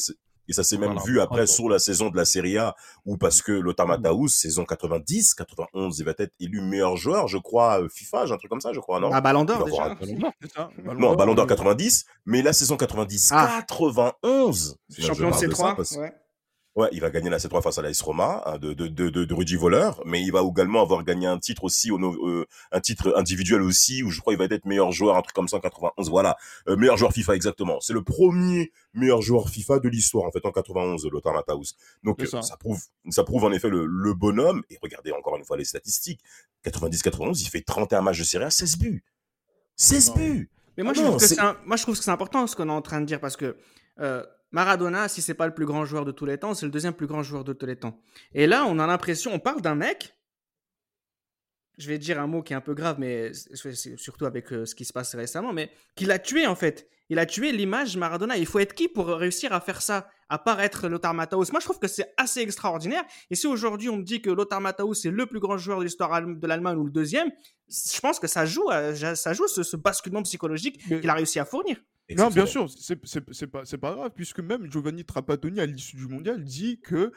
[0.49, 3.15] et ça s'est même Voilà, vu après sur la saison de la Serie A, où
[3.17, 3.89] parce que Lothar Mm.
[4.01, 8.33] Matthäus, saison 90, 91, il va être élu meilleur joueur, je crois, euh, FIFA, j'ai
[8.33, 9.09] un truc comme ça, je crois, non?
[9.13, 9.83] Ah, Ballon d'Or déjà.
[9.85, 13.63] un- Non, Ballon d'Or euh, 90, mais la saison 90, Ah.
[13.67, 14.75] 91.
[14.89, 15.75] Je Champion de ça C3.
[15.75, 16.11] parce- ouais.
[16.75, 19.55] Ouais, il va gagner la C3 face à l'AS Roma hein, de, de, de, Rudy
[19.55, 23.63] Voller, mais il va également avoir gagné un titre aussi, au, euh, un titre individuel
[23.63, 26.09] aussi, où je crois qu'il va être meilleur joueur, un truc comme ça en 91,
[26.09, 26.37] voilà.
[26.69, 27.79] Euh, meilleur joueur FIFA, exactement.
[27.81, 31.73] C'est le premier meilleur joueur FIFA de l'histoire, en fait, en 91, Lothar Matthaus.
[32.03, 32.41] Donc, euh, ça.
[32.43, 32.55] ça.
[32.55, 32.79] prouve,
[33.09, 36.21] ça prouve en effet le, le bonhomme, et regardez encore une fois les statistiques.
[36.65, 39.03] 90-91, il fait 31 matchs de Serie A, 16 buts.
[39.75, 40.15] 16 Non.
[40.15, 40.49] buts!
[40.77, 42.11] Mais moi, Ah je non, trouve que c'est- c'est un- moi, je trouve que c'est
[42.11, 43.57] important ce qu'on est en train de dire parce que
[43.99, 46.71] euh, Maradona, si c'est pas le plus grand joueur de tous les temps, c'est le
[46.71, 48.01] deuxième plus grand joueur de tous les temps.
[48.33, 50.15] Et là, on a l'impression, on parle d'un mec.
[51.77, 53.31] Je vais dire un mot qui est un peu grave, mais
[53.95, 56.89] surtout avec euh, ce qui se passe récemment, mais qu'il a tué en fait.
[57.07, 58.35] Il a tué l'image Maradona.
[58.37, 61.65] Il faut être qui pour réussir à faire ça, à paraître Lothar Matthaus Moi, je
[61.65, 63.03] trouve que c'est assez extraordinaire.
[63.31, 65.85] Et si aujourd'hui on me dit que Lothar Matthaus est le plus grand joueur de
[65.85, 67.31] l'histoire de l'Allemagne ou le deuxième,
[67.69, 71.39] je pense que ça joue, à- ça joue ce, ce basculement psychologique qu'il a réussi
[71.39, 71.77] à fournir.
[72.17, 72.95] Non, bien sûr, c'est
[73.47, 77.11] pas, pas grave, puisque même Giovanni Trapattoni, à l'issue du mondial, dit que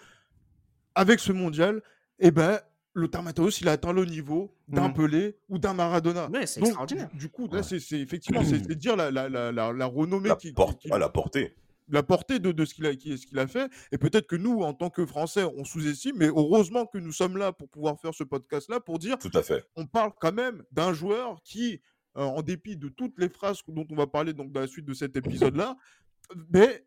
[0.95, 1.83] avec ce mondial,
[2.19, 2.61] eh ben,
[2.95, 4.95] Lothar Matthaus, il a atteint le niveau d'un Mhm.
[4.95, 6.29] Pelé ou d'un Maradona.
[6.29, 7.09] Ouais, c'est Donc, extraordinaire.
[7.13, 7.79] Du, du coup, là, Ouais.
[7.81, 11.09] c'est effectivement, c'est dire la, la, la, la, la renommée La, qui, porte, qui- la
[11.09, 11.57] portée.
[11.89, 13.71] la portée de, de ce qu'il a, qui- ce qu'il a fait.
[13.93, 17.39] Et peut-être que nous, en tant que Français, on sous-estime, mais heureusement que nous sommes
[17.39, 19.65] là pour pouvoir faire ce podcast-là, pour dire Tout à fait.
[19.75, 21.81] on parle quand même d'un joueur qui,
[22.17, 24.85] euh, en dépit de toutes les phrases dont on va parler donc dans la suite
[24.85, 25.77] de cet épisode-là,
[26.53, 26.85] mais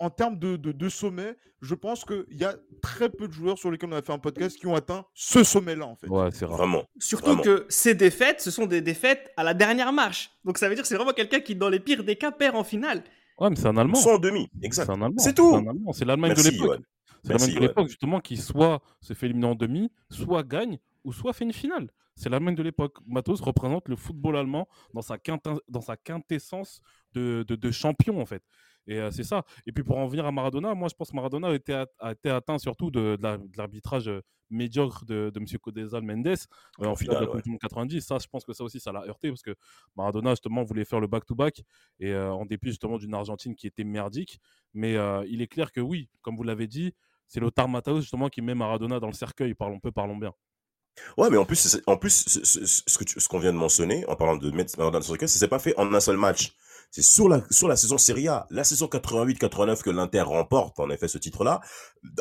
[0.00, 3.58] en termes de, de, de sommet, je pense qu'il y a très peu de joueurs
[3.58, 6.06] sur lesquels on a fait un podcast qui ont atteint ce sommet-là, en fait.
[6.06, 6.46] Ouais, c'est.
[6.46, 6.84] Vraiment.
[7.00, 7.42] Surtout Vraiment.
[7.42, 10.30] que ces défaites, ce sont des défaites à la dernière marche.
[10.44, 12.54] Donc ça veut dire que c'est vraiment quelqu'un qui, dans les pires des cas, perd
[12.54, 13.02] en finale.
[13.40, 13.98] Ouais, mais c'est un Allemand.
[13.98, 14.86] En demi, exact.
[14.86, 15.18] C'est un Allemand.
[15.18, 15.64] C'est tout.
[15.92, 16.66] C'est l'Allemagne de l'époque.
[16.66, 16.82] Yoann.
[17.24, 21.12] C'est l'Allemagne de l'époque, justement, qui soit se fait éliminer en demi, soit gagne, ou
[21.12, 21.88] soit fait une finale.
[22.18, 22.96] C'est l'Allemagne de l'époque.
[23.06, 25.16] Matos représente le football allemand dans sa,
[25.68, 26.80] dans sa quintessence
[27.12, 28.42] de, de, de champion, en fait.
[28.86, 29.44] Et euh, c'est ça.
[29.66, 31.86] Et puis pour en venir à Maradona, moi je pense que Maradona a été, at-
[31.98, 35.46] a été atteint surtout de, de la- de l'arbitrage euh, médiocre de, de M.
[35.60, 38.00] Codesal Mendes euh, en finale de la Coupe du Monde 90.
[38.00, 39.54] Ça, je pense que ça aussi, ça l'a heurté parce que
[39.94, 41.62] Maradona, justement, voulait faire le back-to-back
[42.00, 44.40] et euh, en dépit justement d'une Argentine qui était merdique.
[44.72, 44.94] Mais
[45.28, 46.94] il est clair que oui, comme vous l'avez dit,
[47.26, 49.52] c'est Lothar Matthäus justement qui met Maradona dans le cercueil.
[49.54, 50.32] Parlons peu, parlons bien.
[51.16, 53.58] Ouais, mais en plus, en plus, ce, ce- ce que tu- ce qu'on vient de
[53.58, 56.52] mentionner, en parlant de mettre Maradona sur c'est pas fait en un seul match.
[56.90, 60.88] C'est sur la, sur la saison Serie A, la saison 88-89 que l'Inter remporte, en
[60.88, 61.60] effet, ce titre-là.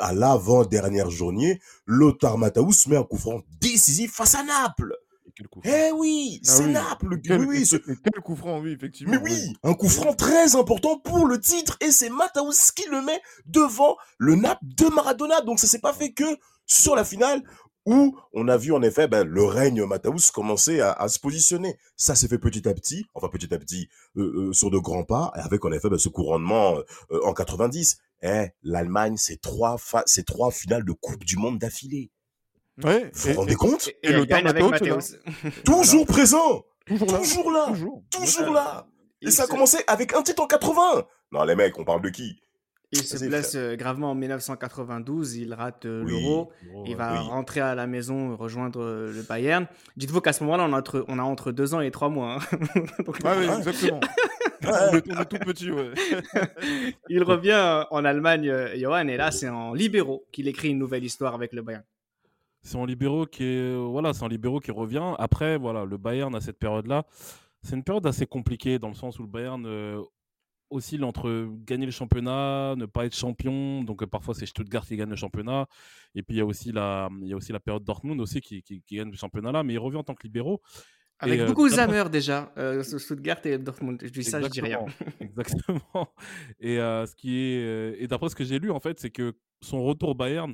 [0.01, 4.93] À l'avant-dernière journée, Lothar Matthäus met un coup franc décisif face à Naples.
[5.25, 5.61] Et quel coup.
[5.63, 6.71] Eh oui, Ah c'est oui.
[6.73, 7.21] Naples.
[7.23, 9.13] Quel, oui, oui, ce- quel- coup franc, oui, effectivement.
[9.13, 13.01] mais oui, un coup franc très important pour le titre et c'est Matthäus qui le
[13.01, 15.39] met devant le Naples de Maradona.
[15.41, 16.25] Donc ça s'est pas fait que
[16.65, 17.41] sur la finale
[17.87, 21.77] où on a vu en effet ben, le règne Matthäus commencer à, à se positionner.
[21.95, 25.05] Ça s'est fait petit à petit, enfin petit à petit, euh, euh, sur de grands
[25.05, 26.77] pas, et avec en effet ben, ce couronnement
[27.11, 27.97] euh, en 90.
[28.23, 32.11] Eh, l'Allemagne, c'est trois, fa- c'est trois finales de Coupe du Monde d'affilée.
[32.83, 33.89] Ouais, Vous vous rendez et- compte?
[34.03, 34.11] Et,
[34.41, 35.15] Matthäus, Matthäus.
[35.65, 37.17] Toujours présent, toujours là.
[37.19, 38.03] toujours là, Toujours.
[38.11, 38.87] toujours là.
[39.21, 41.05] Et ça a commencé avec un titre en 80.
[41.31, 42.39] Non, les mecs, on parle de qui?
[42.93, 46.11] Il se blesse euh, gravement en 1992, il rate euh, Oui.
[46.11, 46.95] l'Euro, Oh, il ouais.
[46.95, 47.19] va oui.
[47.27, 49.67] rentrer à la maison, rejoindre euh, le Bayern.
[49.97, 52.37] Dites-vous qu'à ce moment-là, on a entre, on a entre deux ans et trois mois.
[52.51, 52.57] hein.
[53.05, 53.99] Donc, oui, exactement.
[55.29, 55.91] Tout petit, ouais.
[57.09, 60.79] il revient euh, en Allemagne, euh, Johan, et là, c'est en libéraux qu'il écrit une
[60.79, 61.83] nouvelle histoire avec le Bayern.
[62.63, 65.13] C'est en libéraux qui est voilà, c'est en libéraux qui revient.
[65.19, 67.05] Après voilà, le Bayern à cette période-là,
[67.61, 70.01] c'est une période assez compliquée dans le sens où le Bayern euh,
[70.69, 73.83] oscille entre gagner le championnat, ne pas être champion.
[73.83, 75.67] Donc euh, parfois c'est Stuttgart qui gagne le championnat.
[76.15, 78.41] Et puis il y a aussi la il y a aussi la période Dortmund aussi
[78.41, 80.61] qui, qui, qui gagne le championnat là, mais il revient en tant que libéraux.
[81.19, 83.99] Avec Et, euh, beaucoup d'après- Zammer déjà, euh, Stuttgart et Dortmund.
[84.03, 84.85] Je dis ça, je dis rien.
[85.19, 86.13] Exactement.
[86.59, 89.09] Et euh, ce qui est euh, et d'après ce que j'ai lu en fait, c'est
[89.09, 90.53] que son retour au Bayern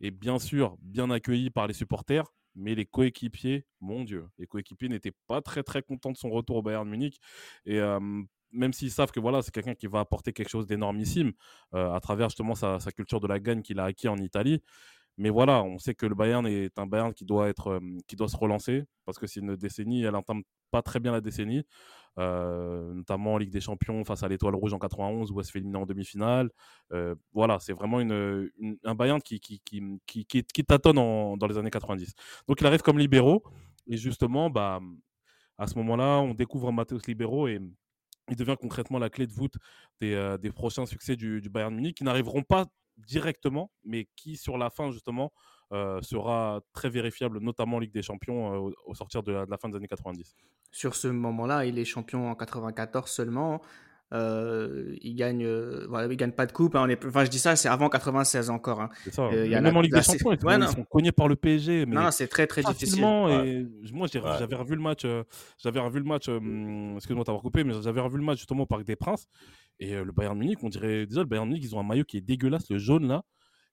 [0.00, 2.24] est bien sûr bien accueilli par les supporters,
[2.56, 6.56] mais les coéquipiers, mon Dieu, les coéquipiers n'étaient pas très très contents de son retour
[6.56, 7.18] au Bayern Munich.
[7.64, 8.00] Et euh,
[8.52, 11.32] même s'ils savent que voilà, c'est quelqu'un qui va apporter quelque chose d'énormissime
[11.74, 14.62] euh, à travers justement sa, sa culture de la gagne qu'il a acquis en Italie.
[15.18, 18.16] Mais voilà, on sait que le Bayern est un Bayern qui doit, être, euh, qui
[18.16, 21.64] doit se relancer parce que c'est une décennie, elle entame pas très bien la décennie,
[22.18, 25.50] euh, notamment en Ligue des Champions face à l'Étoile Rouge en 91 où elle se
[25.50, 26.50] fait éliminer en demi-finale.
[27.32, 28.50] Voilà, c'est vraiment une,
[28.84, 29.60] un Bayern qui, qui,
[30.06, 32.14] qui, qui, tâtonne dans les années 90.
[32.48, 33.42] Donc il arrive comme libéraux
[33.86, 34.80] et justement, bah,
[35.58, 37.60] à ce moment-là, on découvre Matthäus Libéraux et
[38.30, 39.56] il devient concrètement la clé de voûte
[40.00, 42.66] des, euh, prochains succès du, Bayern Munich qui n'arriveront pas
[42.96, 45.32] directement, mais qui sur la fin justement
[45.72, 49.46] euh, sera très vérifiable, notamment en Ligue des Champions euh, au, au sortir de la,
[49.46, 50.34] de la fin des années 90.
[50.72, 53.60] Sur ce moment-là, il est champion en 94 seulement.
[54.12, 56.74] Euh, il gagne, euh, voilà, il gagne pas de coupe.
[56.74, 58.80] hein, on est, enfin, je dis ça, c'est avant 96 encore.
[58.80, 58.90] hein.
[59.12, 59.22] Ça.
[59.22, 60.84] Euh, il y a même la- en Ligue des Champions, ils sont, ouais, ils sont
[60.84, 61.86] cognés par le PSG.
[61.86, 62.88] Mais Non, c'est très très difficile.
[62.88, 63.26] facilement.
[63.26, 63.48] Ouais.
[63.48, 64.32] Et moi, j'ai- Ouais.
[64.38, 65.04] j'avais revu le match.
[65.04, 65.22] euh,
[65.58, 66.28] j'avais revu le match.
[66.28, 69.26] euh, hum, Excuse-moi d'avoir coupé, mais j'avais revu le match justement au Parc des Princes.
[69.78, 72.04] Et euh, le Bayern Munich, on dirait déjà le Bayern Munich, ils ont un maillot
[72.04, 73.22] qui est dégueulasse, le jaune là.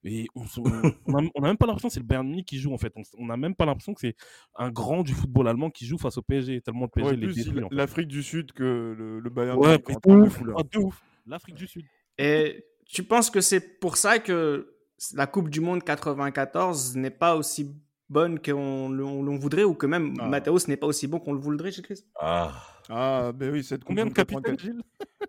[0.03, 0.63] Et on s- on-
[1.07, 2.77] on a, on a même pas l'impression que c'est le Bayern Munich qui joue en
[2.77, 2.93] fait.
[2.95, 4.15] On, s- on a même pas l'impression que c'est
[4.55, 6.61] un grand du football allemand qui joue face au PSG.
[6.61, 7.63] Tellement le PSG Ouais, les plus détruit.
[7.71, 9.57] l'Afrique du Sud que le, le Bayern.
[9.57, 10.57] Ouais, Munich ouf, couleur.
[10.59, 11.01] ah, de ouf.
[11.25, 11.85] L'Afrique du Sud.
[12.17, 14.73] Et tu penses que c'est pour ça que
[15.13, 17.71] la Coupe du Monde 94 n'est pas aussi
[18.09, 20.27] bonne qu'on l'on l'on voudrait ou que même Ah.
[20.29, 22.05] Matthäus n'est pas aussi bon qu'on le voudrait chez Chris?
[22.19, 22.53] Ah,
[22.89, 24.59] Ah, ben oui, cette Combien de capitaines, 94.
[24.59, 24.81] Gilles?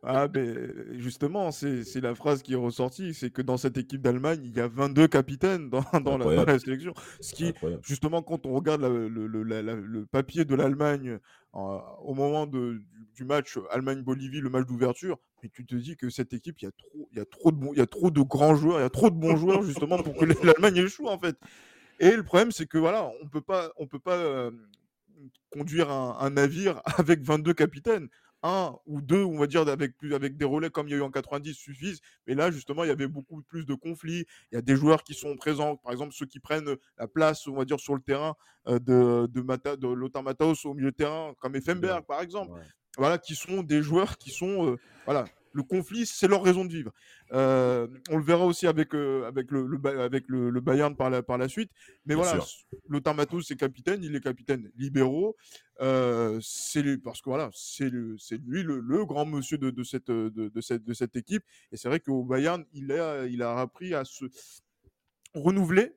[0.05, 4.01] Ah, ben justement, c'est c'est la phrase qui est ressortie c'est que dans cette équipe
[4.01, 6.53] d'Allemagne, il y a 22 capitaines dans, dans, la, dans Incroyable.
[6.53, 6.95] la sélection.
[7.21, 7.83] Ce qui, incroyable.
[7.85, 11.19] justement, quand on regarde la- le, le- la- la- le papier de l'Allemagne
[11.57, 15.97] euh, au moment de, du, du match Allemagne-Bolivie, le match d'ouverture, mais tu te dis
[15.97, 17.83] que cette équipe, il y a trop, il y a trop de bons, il y
[17.83, 20.25] a trop de grands joueurs, il y a trop de bons joueurs justement pour que
[20.45, 21.37] l'Allemagne échoue en fait.
[21.99, 24.53] Et le problème, c'est que voilà, on peut pas, on peut pas euh,
[25.51, 28.09] conduire un, un navire avec 22 capitaines.
[28.45, 30.99] Un ou deux, on va dire, avec, plus- avec des relais comme il y a
[30.99, 32.01] eu en 90 suffisent.
[32.29, 34.27] Mais là, justement, il y avait beaucoup plus de conflits.
[34.53, 37.49] Il y a des joueurs qui sont présents, par exemple, ceux qui prennent la place,
[37.49, 38.37] on va dire, sur le terrain
[38.69, 42.53] euh, de, de, Mata, de Lothar Matthaus au milieu de terrain, comme Effenberg, par exemple.
[42.53, 42.63] Ouais.
[42.97, 46.73] Voilà, qui sont des joueurs qui sont, euh, voilà, Le conflit, c'est leur raison de
[46.73, 46.93] vivre.
[47.33, 50.95] Euh, on le verra aussi avec, euh, avec, le, le Ba- avec le, le Bayern
[50.95, 51.71] par la, par la suite.
[52.07, 52.45] Mais Bien voilà.
[52.89, 55.37] Lothar Matthäus, c'est capitaine, il est capitaine libéraux.
[55.81, 60.11] Euh, c'est lui, parce que voilà, c'est lui le, le grand monsieur de, de cette,
[60.11, 61.45] de, de cette, de cette équipe.
[61.73, 64.25] Et c'est vrai qu'au Bayern, il a, il a appris à se
[65.35, 65.95] renouveler.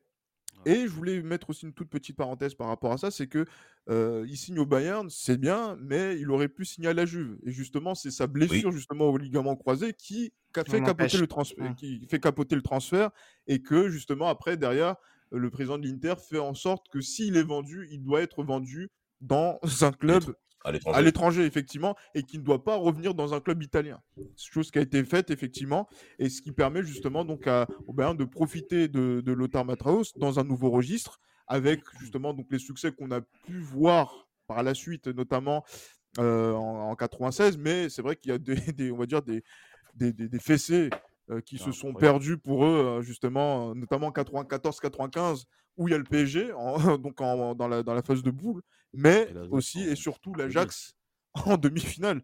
[0.65, 3.45] Et je voulais mettre aussi une toute petite parenthèse par rapport à ça, c'est que
[3.89, 7.37] euh, il signe au Bayern, c'est bien, mais il aurait pu signer à la Juve.
[7.45, 10.33] Et justement, c'est sa blessure justement au ligament croisé qui
[10.67, 13.09] fait capoter le transfert, qui fait capoter le transfert,
[13.47, 14.95] et que justement après derrière,
[15.31, 18.89] le président de l'Inter fait en sorte que s'il est vendu, il doit être vendu
[19.21, 20.23] dans un club
[20.97, 21.45] À l'étranger.
[21.45, 23.99] effectivement, et qui ne doit pas revenir dans un club italien.
[24.37, 25.87] Chose qui a été faite, effectivement,
[26.19, 30.13] et ce qui permet justement donc à, au Bayern de profiter de, de Lothar Matthäus
[30.17, 34.73] dans un nouveau registre, avec justement donc les succès qu'on a pu voir par la
[34.73, 35.63] suite, notamment
[36.19, 39.21] euh, en, en 96, mais c'est vrai qu'il y a des, des- on va dire
[39.21, 39.43] des,
[39.95, 40.89] des, des- des fessées
[41.29, 45.45] euh, qui se sont perdus pour eux, euh, justement, notamment en 94-95,
[45.77, 48.31] où il y a le PSG, en- donc en- dans, la, dans la phase de
[48.31, 48.61] boule,
[48.93, 50.95] mais aussi et surtout l'Ajax
[51.45, 52.21] en demi-finale.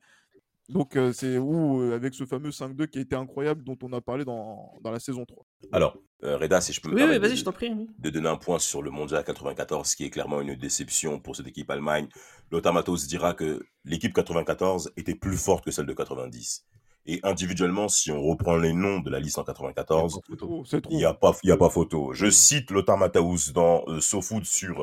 [0.69, 3.93] Donc euh, c'est où, euh, avec ce fameux 5-2 qui a été incroyable, dont on
[3.93, 5.45] a parlé dans, dans la saison 3.
[5.71, 7.71] Alors, euh, Reda, si je peux me Oui, oui, permettre de- vas-y, je t'en prie.
[7.71, 7.87] oui.
[7.97, 11.47] de donner un point sur le mondial 94, qui est clairement une déception pour cette
[11.47, 12.09] équipe Allemagne.
[12.51, 16.65] Lothar Matthäus dira que l'équipe 94 était plus forte que celle de 90.
[17.05, 20.91] Et individuellement, si on reprend les noms de la liste en 94, Oh, c'est trop.
[20.91, 22.11] il n'y a, pas- il y a pas photo.
[22.11, 24.81] Je cite Lothar Matthäus dans euh, SoFoot sur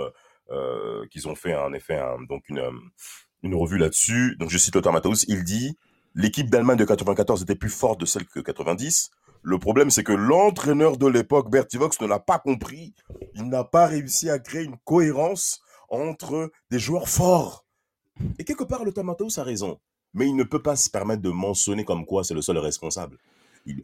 [1.11, 2.71] qu'ils ont fait en effet un- donc une, euh,
[3.43, 4.37] une revue là-dessus.
[4.39, 5.77] Donc je cite Lothar Matthäus, il dit
[6.15, 9.11] l'équipe d'Allemagne de 94 était plus forte de celle que 90.
[9.43, 12.95] Le problème, c'est que l'entraîneur de l'époque, Bertie Vox, ne l'a pas compris.
[13.35, 17.67] Il n'a pas réussi à créer une cohérence entre des joueurs forts.
[18.39, 19.79] Et quelque part, Lothar Matthäus a raison.
[20.15, 23.19] Mais il ne peut pas se permettre de mentionner comme quoi c'est le seul responsable.
[23.67, 23.83] Il-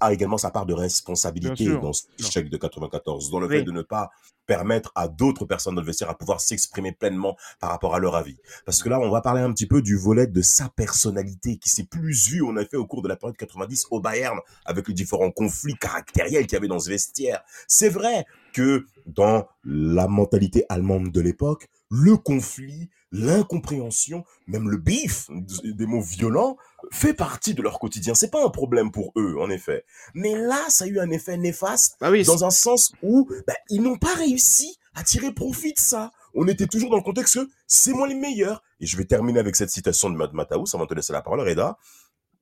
[0.00, 3.58] a également sa part de responsabilité dans ce chèque de 94, dans le Oui.
[3.58, 4.10] fait de ne pas
[4.46, 8.14] permettre à d'autres personnes dans le vestiaire à pouvoir s'exprimer pleinement par rapport à leur
[8.14, 8.36] avis.
[8.64, 11.68] Parce que là, on va parler un petit peu du volet de sa personnalité qui
[11.68, 14.94] s'est plus vu, en effet, au cours de la période 90 au Bayern, avec les
[14.94, 17.42] différents conflits caractériels qu'il y avait dans ce vestiaire.
[17.66, 25.28] C'est vrai que dans la mentalité allemande de l'époque, le conflit, l'incompréhension, même le bif,
[25.64, 26.56] des mots violents,
[26.92, 28.14] fait partie de leur quotidien.
[28.14, 29.84] C'est pas un problème pour eux, en effet.
[30.14, 33.82] Mais là, ça a eu un effet néfaste oui, dans un sens où bah, ils
[33.82, 36.10] n'ont pas réussi à tirer profit de ça.
[36.34, 38.62] On était toujours dans le contexte que c'est moi les meilleurs.
[38.80, 41.22] Et je vais terminer avec cette citation de Matt Matthäus avant de te laisser la
[41.22, 41.78] parole, Reda.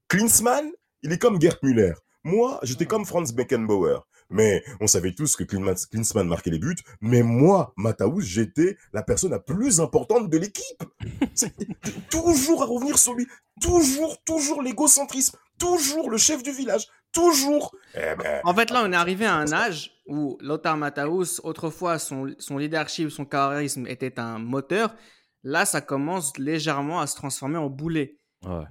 [0.09, 0.71] Klinsmann,
[1.03, 1.95] il est comme Gerd Müller.
[2.25, 4.07] Moi, j'étais comme Franz Beckenbauer.
[4.31, 6.77] Mais on savait tous que Klinsmann marquait les buts.
[7.01, 10.83] Mais moi, Matthäus, j'étais la personne la plus importante de l'équipe.
[11.35, 11.55] C'est
[12.11, 13.27] toujours à revenir sur lui.
[13.61, 15.39] Toujours, toujours l'égocentrisme.
[15.59, 16.89] Toujours le chef du village.
[17.13, 17.75] Toujours.
[17.95, 21.99] Eh ben, En fait, là, on est arrivé à un âge où Lothar Matthäus, autrefois,
[21.99, 24.95] son, son leadership, son charisme était un moteur.
[25.45, 28.19] Là, ça commence légèrement à se transformer en boulet.
[28.43, 28.65] Ouais,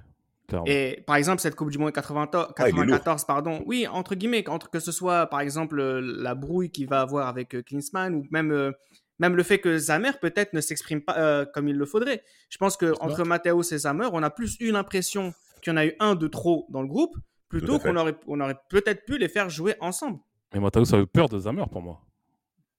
[0.48, 0.66] clairement.
[0.68, 2.84] Et par exemple, cette Coupe du Monde 94, Ah, il est lourd.
[2.98, 6.88] 94, pardon, oui, entre guillemets, entre que ce soit par exemple euh, la brouille qu'il
[6.88, 8.72] va avoir avec euh, Klinsmann ou même, euh,
[9.18, 12.22] même le fait que Zamer peut-être ne s'exprime pas euh, comme il le faudrait.
[12.50, 15.32] Je pense que entre Matthäus et Zamer, on a plus eu l'impression
[15.62, 17.16] qu'il y en a eu un de trop dans le groupe
[17.48, 20.18] plutôt qu'on aurait, on aurait peut-être pu les faire jouer ensemble.
[20.52, 22.00] Mais Matthäus a eu peur de Zamer pour moi.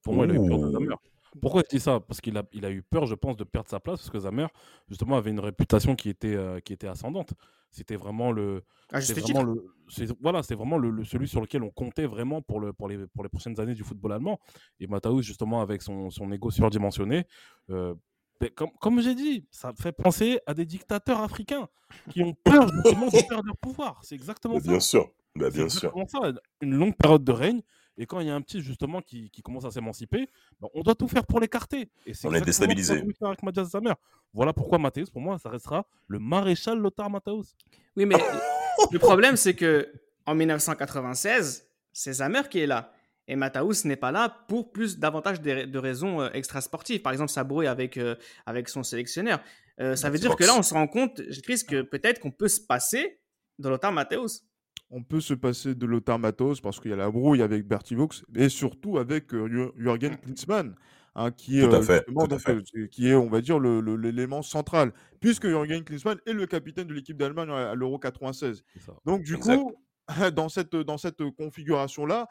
[0.03, 0.71] Pour moi, il a eu peur de.
[0.71, 0.95] Zamer.
[1.41, 1.99] Pourquoi je dis ça?
[1.99, 4.19] Parce qu'il a, il a eu peur, je pense, de perdre sa place, parce que
[4.19, 4.47] Zamer,
[4.89, 7.33] justement, avait une réputation qui était, euh, qui était ascendante.
[7.71, 8.63] C'était vraiment le.
[9.41, 9.55] Vraiment
[10.21, 13.05] voilà, c'est vraiment le, le- celui sur lequel on comptait vraiment pour, le, pour, les,
[13.07, 14.39] pour les prochaines années du football allemand.
[14.79, 17.25] Et Matthäus, justement, avec son, son ego surdimensionné,
[17.69, 17.93] euh,
[18.39, 21.67] ben, comme, comme j'ai dit, ça fait penser à des dictateurs africains
[22.09, 23.99] qui ont peur justement de perdre leur pouvoir.
[24.03, 24.69] C'est exactement ça.
[24.71, 25.11] bien sûr.
[25.35, 25.93] Bah, bien sûr.
[26.07, 26.31] ça.
[26.61, 27.61] Une longue période de règne.
[27.97, 30.29] Et quand il y a un petit justement qui, qui commence à s'émanciper,
[30.59, 31.89] ben, on doit tout faire pour l'écarter.
[32.05, 32.99] Et c'est On est déstabilisé.
[32.99, 33.93] voulu faire avec Mathias Zamer.
[34.33, 37.55] Voilà pourquoi Matthäus, pour moi, ça restera le maréchal Lothar Matthäus.
[37.95, 38.17] Oui, mais
[38.91, 39.91] le problème, c'est que
[40.25, 42.91] en 1996, c'est Zamer qui est là.
[43.27, 47.01] Et Matthäus n'est pas là pour plus davantage de, de raisons euh, extrasportives.
[47.01, 48.15] Par exemple, sa brouille avec, euh,
[48.45, 49.39] avec son sélectionneur.
[49.79, 52.31] Euh, ça veut dire que là, on se rend compte, je crise que peut-être qu'on
[52.31, 53.19] peut se passer
[53.57, 54.43] de Lothar Matthäus.
[54.89, 57.95] On peut se passer de Lothar Matthäus parce qu'il y a la brouille avec Bertie
[57.95, 60.75] Vogts et surtout avec euh, Jür- Jürgen Klinsmann,
[61.15, 62.29] hein, qui, est, fait, donc,
[62.91, 67.49] qui on va dire, l'élément central, puisque Jürgen Klinsmann est le capitaine de l'équipe d'Allemagne
[67.49, 68.63] à, l'Euro 96.
[68.73, 68.93] C'est ça.
[69.05, 69.57] Donc, du Exact.
[69.57, 69.73] coup,
[70.35, 72.27] dans cette, dans cette configuration-là,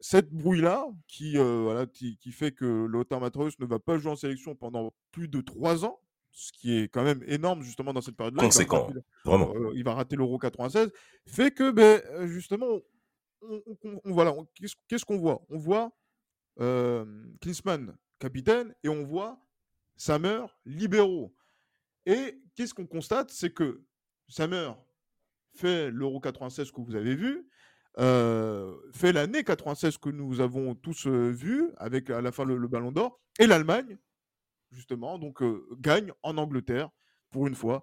[0.00, 4.12] cette brouille-là, qui, euh, voilà, qui, qui fait que Lothar Matthäus ne va pas jouer
[4.12, 5.98] en sélection pendant plus de trois ans,
[6.38, 8.42] ce qui est quand même énorme justement dans cette période-là.
[8.44, 8.88] Conséquent,
[9.24, 9.52] vraiment.
[9.56, 10.90] Euh, il va rater l'Euro 96,
[11.26, 12.78] fait que ben, justement,
[13.42, 13.60] on,
[14.04, 14.32] voilà,
[14.88, 15.44] qu'est-ce qu'on voit?
[15.50, 15.90] On voit
[16.60, 17.04] euh,
[17.40, 19.40] Klinsmann capitaine et on voit
[19.96, 21.34] Sammer libéraux.
[22.06, 23.30] Et qu'est-ce qu'on constate?
[23.30, 23.82] C'est que
[24.28, 24.70] Sammer
[25.54, 27.48] fait l'Euro 96 que vous avez vu,
[27.98, 32.68] euh, fait l'année 96 que nous avons tous euh, vu, avec à la fin le,
[32.68, 33.98] Ballon d'Or, et l'Allemagne,
[34.70, 35.42] justement, donc
[35.80, 36.90] gagne en Angleterre,
[37.30, 37.82] pour une fois,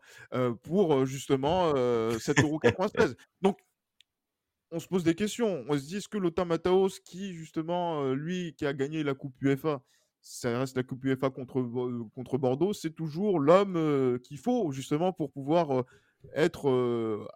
[0.63, 1.71] pour justement
[2.19, 3.15] cet Euro 96.
[3.41, 3.59] Donc,
[4.71, 5.63] on se pose des questions.
[5.69, 9.39] On se dit, est-ce que Lothar Mataos, qui justement, lui, qui a gagné la Coupe
[9.41, 9.83] UEFA,
[10.21, 11.61] ça reste la Coupe UEFA contre,
[12.15, 15.83] contre Bordeaux, c'est toujours l'homme qu'il faut justement pour pouvoir
[16.33, 17.27] être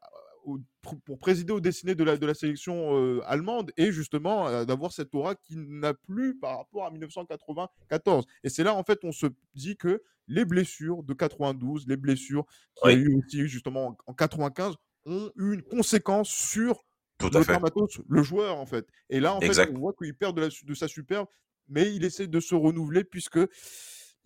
[1.03, 5.35] pour présider aux destinées de la, de la sélection allemande et justement d'avoir cette aura
[5.35, 8.25] qui n'a plus par rapport à 1994.
[8.43, 12.45] Et c'est là en fait on se dit que les blessures de 92, les blessures
[12.81, 14.75] qu'il y a eu aussi justement en 95
[15.05, 16.85] ont eu une conséquence sur
[17.21, 18.87] le, Matos, le joueur en fait.
[19.09, 21.27] Et là en fait on voit qu'il perd de, la, de sa superbe
[21.67, 23.39] mais il essaie de se renouveler puisque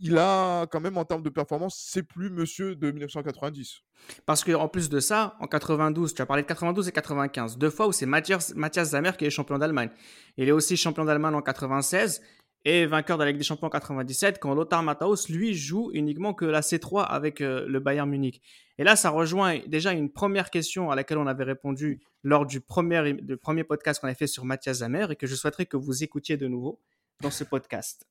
[0.03, 3.83] il a quand même en termes de performance, c'est plus monsieur de 1990.
[4.25, 7.69] Parce qu'en plus de ça, en 92, tu as parlé de 92 et 95, deux
[7.69, 9.89] fois où c'est Matthias, Matthias Zamer qui est champion d'Allemagne.
[10.35, 12.21] Il est aussi champion d'Allemagne en 96
[12.65, 16.33] et vainqueur de la Ligue des Champions en 97 quand Lothar Matthaus, lui, joue uniquement
[16.33, 18.41] que la C3 avec euh, le Bayern Munich.
[18.77, 22.59] Et là, ça rejoint déjà une première question à laquelle on avait répondu lors du
[22.59, 25.77] premier, du premier podcast qu'on avait fait sur Matthias Zamer et que je souhaiterais que
[25.77, 26.81] vous écoutiez de nouveau
[27.21, 28.05] dans ce podcast.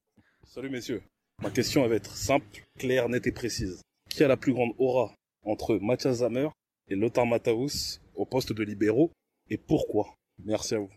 [0.44, 1.02] Salut messieurs.
[1.42, 3.82] Ma question va être simple, claire, nette et précise.
[4.08, 5.12] Qui a la plus grande aura
[5.44, 6.48] entre Mathias Zamer
[6.88, 9.10] et Lothar Matthaus au poste de libéraux
[9.50, 10.14] et pourquoi?
[10.44, 10.90] Merci à vous.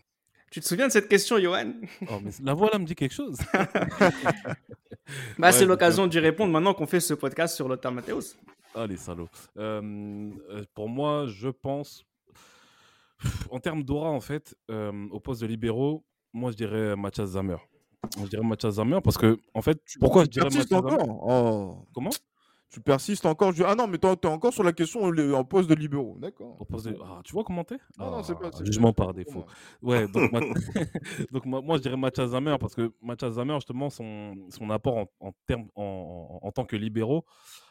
[0.52, 1.72] Tu te souviens de cette question, Johan?
[2.08, 3.38] Oh, La voix là me dit quelque chose.
[5.38, 8.36] bah, c'est l'occasion d'y répondre maintenant qu'on fait ce podcast sur Lothar Matthaus.
[8.72, 9.28] Ah, les salauds.
[9.56, 12.04] Euh, euh, pour moi, je pense.
[13.50, 17.56] En termes d'aura, en fait, euh, au poste de libéraux, moi, je dirais Mathias Zamer.
[18.18, 21.86] Je dirais Mathias Zamer parce que, en fait, pourquoi je dirais Mathias Zamer oh.
[21.94, 22.10] Comment?
[22.68, 23.54] Tu persistes encore?
[23.64, 26.16] Ah non, mais tu es encore sur la question en poste de libéraux.
[26.18, 26.58] D'accord.
[26.60, 27.78] Ah, tu vois comment t'es?
[27.96, 28.50] Non, non, c'est pas.
[28.52, 29.46] Ah, jugement par défaut.
[29.80, 30.30] Ouais, donc,
[31.32, 35.06] donc moi, je dirais Mathias Zamer parce que Mathias Zamer, justement, son, son apport en,
[35.20, 35.32] en,
[35.76, 37.24] en, en, tant que libéraux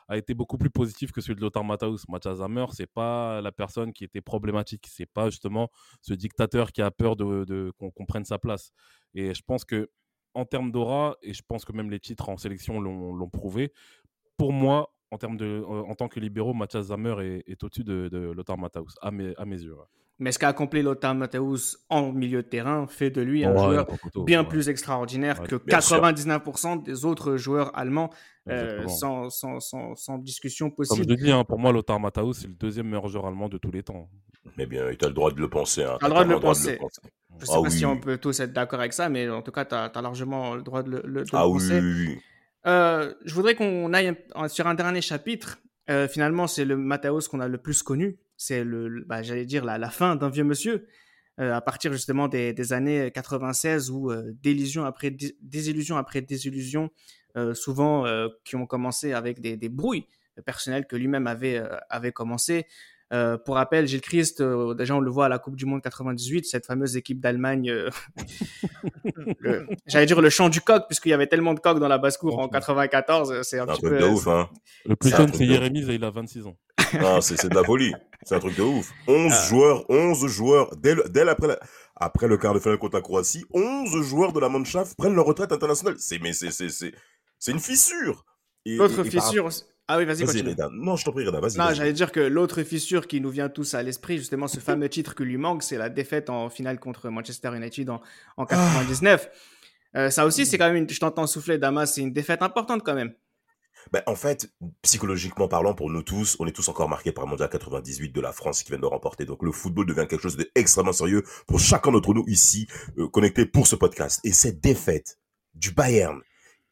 [0.07, 2.05] a été beaucoup plus positif que celui de Lothar Matthaus.
[2.07, 4.87] Mathias Zamer, c'est pas la personne qui était problématique.
[4.89, 5.69] C'est pas justement
[6.01, 8.71] ce dictateur qui a peur de, de qu'on prenne sa place.
[9.13, 9.89] Et je pense que
[10.35, 13.71] en termes d'aura, et je pense que même les titres en sélection l'ont prouvé,
[14.37, 18.57] pour moi, en, termes de, en tant que libéraux, Mathias Zammer est, au-dessus de, Lothar
[18.57, 19.75] Matthaus, à mes yeux.
[20.17, 23.87] Mais ce qu'a accompli Lothar Matthaus en milieu de terrain fait de lui un joueur
[24.25, 28.09] bien plus extraordinaire que 99% des autres joueurs allemands,
[28.47, 31.05] euh, sans, sans, sans, discussion possible.
[31.05, 33.57] Comme je dis, hein, pour moi, Lothar Matthaus, c'est le deuxième meilleur joueur allemand de
[33.57, 34.09] tous les temps.
[34.57, 35.83] Mais bien, tu as le droit de le penser.
[35.83, 35.97] Hein.
[35.99, 36.79] Tu as le droit de le penser.
[37.37, 39.41] Je ne sais ah pas si on peut tous être d'accord avec ça, mais en
[39.41, 41.81] tout cas, tu as, largement le droit de le, de ah, penser.
[41.81, 42.17] Oui,
[42.65, 44.15] euh, je voudrais qu'on aille
[44.47, 45.59] sur un dernier chapitre.
[45.89, 48.17] Euh, finalement, c'est le Matthäus qu'on a le plus connu.
[48.37, 50.87] C'est le, bah, j'allais dire la, la fin d'un vieux monsieur.
[51.41, 55.11] Euh, à partir justement des, des années 96 où euh, désillusion après
[55.41, 56.91] désillusion après désillusion,
[57.35, 58.05] euh, souvent
[58.45, 60.05] qui ont commencé avec des, des brouilles
[60.45, 62.65] personnelles que lui-même avait avait commencé.
[63.13, 65.81] Euh, pour rappel, Gilles Christ, euh, déjà on le voit à la Coupe du Monde
[65.81, 67.89] 98, cette fameuse équipe d'Allemagne, euh,
[69.85, 72.39] j'allais dire le chant du coq, puisqu'il y avait tellement de coqs dans la basse-cour
[72.39, 73.99] en 94, c'est un, petit peu...
[73.99, 74.49] De ouf, hein.
[74.85, 76.57] Le plus jeune, c'est Jérémy, il a 26 ans.
[77.01, 77.93] Non, c'est de la folie,
[78.23, 78.91] c'est un truc de ouf.
[79.07, 79.45] 11 ah.
[79.47, 81.57] joueurs, 11 joueurs, dès, dès après,
[81.95, 85.25] après le quart de finale contre la Croatie, 11 joueurs de la Mannschaft prennent leur
[85.25, 85.95] retraite internationale.
[85.99, 88.25] C'est mais c'est une fissure.
[88.65, 89.49] L'autre fissure...
[89.87, 90.55] Ah oui, vas-y, continue.
[90.71, 91.57] Non, je t'en prie, Reda, vas-y.
[91.57, 94.89] Non, j'allais dire que l'autre fissure qui nous vient tous à l'esprit, justement, ce fameux
[94.89, 98.01] titre que lui manque, c'est la défaite en finale contre Manchester United en,
[98.37, 99.29] en 99.
[99.95, 102.81] Euh, ça aussi, c'est quand même, une, je t'entends souffler, Damas, c'est une défaite importante
[102.83, 103.13] quand même.
[103.91, 107.29] Ben, en fait, psychologiquement parlant, pour nous tous, on est tous encore marqués par le
[107.29, 109.25] Mondial 98 de la France qui vient de remporter.
[109.25, 112.67] Donc le football devient quelque chose d'extrêmement sérieux pour chacun d'entre nous ici,
[112.97, 114.19] euh, connectés pour ce podcast.
[114.23, 115.19] Et cette défaite
[115.53, 116.21] du Bayern,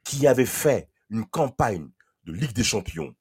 [0.04, 1.90] qui avait fait une campagne
[2.26, 3.14] de Ligue des Champions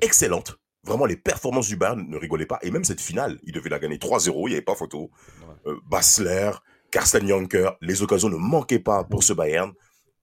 [0.00, 0.58] excellente.
[0.84, 2.58] Vraiment, les performances du Bayern ne rigolaient pas.
[2.62, 5.10] Et même cette finale, il devait la gagner 3-0, il n'y avait pas photo.
[5.66, 6.50] Euh, Basler,
[6.90, 9.72] Karsten Janker, les occasions ne manquaient pas pour ce Bayern.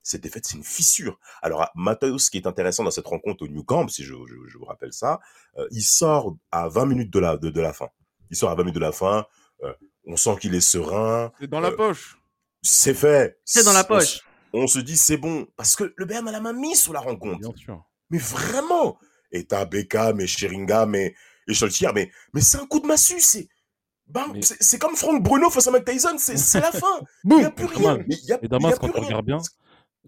[0.04, 1.20] Cette défaite, c'est une fissure.
[1.41, 4.66] Alors, Matthäus, ce qui est intéressant dans cette rencontre au New Camp, si je, vous
[4.66, 5.20] rappelle ça,
[5.58, 7.89] euh, il sort à 20 minutes de la, de, la fin.
[8.30, 9.26] Il sort à 20 minutes de la fin.
[9.64, 9.74] Euh,
[10.06, 11.32] on sent qu'il est serein.
[11.39, 12.18] C'est dans la poche.
[12.62, 13.39] C'est fait.
[13.45, 14.22] C'est dans la poche.
[14.54, 15.47] On, se dit, c'est bon.
[15.56, 17.39] Parce que le Bayern a la main mise sur la rencontre.
[17.39, 17.84] Bien sûr.
[18.10, 18.97] Mais vraiment
[19.32, 21.16] et t'as Beckham et Sheringham et,
[21.47, 23.47] et Scholtier, mais, mais c'est un coup de massue, c'est.
[24.34, 27.00] Mais- c'est- C'est comme Frank Bruno face à Mike Tyson, c'est c'est la fin.
[27.26, 27.97] Il n'y a plus Mais rien.
[28.08, 29.04] Mais il y a- Et il y Damas, a quand plus rien.
[29.08, 29.38] regardes bien,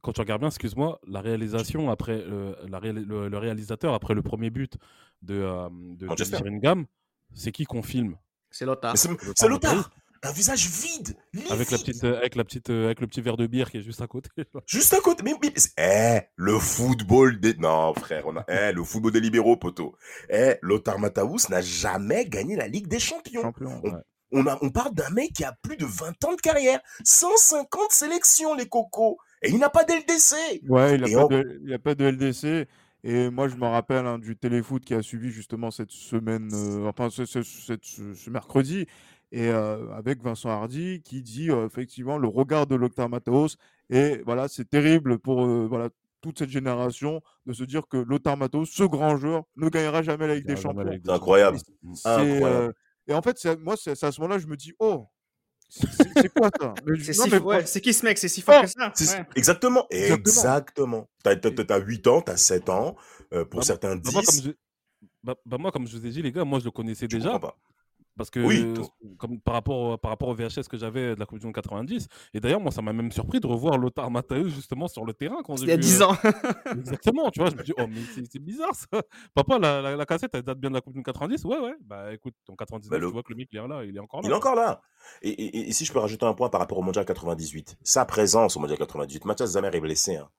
[0.02, 4.22] quand tu regardes bien, excuse-moi, la réalisation après euh, la le, le réalisateur après le
[4.22, 4.78] premier but
[5.22, 6.08] de, euh, de,
[7.34, 8.18] c'est qui qu'on filme?
[8.50, 8.98] C'est Lothar.
[8.98, 9.90] C'est- Lothar.
[10.24, 11.18] Un visage vide.
[11.50, 13.78] avec la petite, euh, avec la petite, euh, avec le petit verre de bière qui
[13.78, 14.30] est juste à côté.
[14.38, 14.62] là.
[14.68, 15.24] Juste à côté.
[15.24, 15.34] Mais,
[15.80, 17.56] eh, le football des.
[17.56, 18.46] Non, frère, on a.
[18.48, 19.96] Eh, le football des libéraux, poteau.
[20.30, 23.42] Eh, Lothar Matthäus n'a jamais gagné la Ligue des Champions.
[23.42, 23.82] Champion.
[23.84, 26.80] On, on, a, on parle d'un mec qui a plus de 20 ans de carrière.
[27.04, 29.18] 150 sélections, les cocos.
[29.42, 30.62] Et il n'a pas d'LDC.
[30.70, 32.68] Ouais, il n'a on- pas, de- il a pas de LDC.
[33.04, 36.88] Et moi, je me rappelle hein, du téléfoot qui a suivi justement cette semaine, euh,
[36.88, 38.86] enfin ce, ce- cette- ce- ce mercredi,
[39.32, 43.58] et euh, avec Vincent Hardy qui dit euh, effectivement le regard de Lothar Matthäus.
[43.90, 45.90] Et voilà, c'est terrible pour euh, voilà,
[46.22, 50.28] toute cette génération de se dire que Lothar Matthäus, ce grand joueur, ne gagnera jamais
[50.28, 50.84] la Ligue des Champions.
[51.04, 51.58] C'est incroyable.
[52.68, 52.72] Euh,
[53.08, 55.08] et en fait, moi, c'est c'est à ce moment-là, je me dis, oh,
[55.72, 56.74] c'est- quoi ça?
[57.02, 58.18] C'est si- ouais, qui ce mec?
[58.18, 59.18] C'est si fort Oh, que ça?
[59.18, 59.26] Ouais.
[59.36, 59.88] Exactement.
[59.90, 60.26] Exactement.
[60.26, 61.10] Exactement.
[61.24, 62.96] T'as, t'as, t'as 8 ans, t'as 7 ans.
[63.34, 64.44] euh, pour Bah, certains, Bah, moi, comme 10.
[64.44, 64.52] je...
[65.24, 67.18] bah, bah, moi, comme je vous ai dit, les gars, moi, je le connaissais Tu
[67.18, 67.40] déjà.
[67.40, 67.56] pas.
[68.18, 68.84] Parce que, Oui, euh,
[69.18, 71.56] comme par rapport, au- par rapport au VHS que j'avais de la Coupe du Monde
[71.56, 75.14] 90, et d'ailleurs, moi, ça m'a même surpris de revoir Lothar Matthäus justement sur le
[75.14, 76.16] terrain quand Il y a vu, 10 euh, ans.
[76.78, 79.02] Exactement, tu vois, je me dis, oh, mais c'est bizarre ça.
[79.34, 81.60] Papa, la, la, la cassette, elle date bien de la Coupe du Monde 90 Ouais,
[81.60, 81.74] ouais.
[81.82, 83.96] Bah écoute, en 99, Bah, le- tu vois que le mec, il est là, il
[83.96, 84.28] est encore là.
[84.28, 84.82] Il est encore là.
[85.22, 88.06] Et, et- et si je peux rajouter un point par rapport au Mondial 98, sa
[88.06, 90.18] présence au Mondial 98, Mathias Zamer est blessé.
[90.18, 90.30] hein.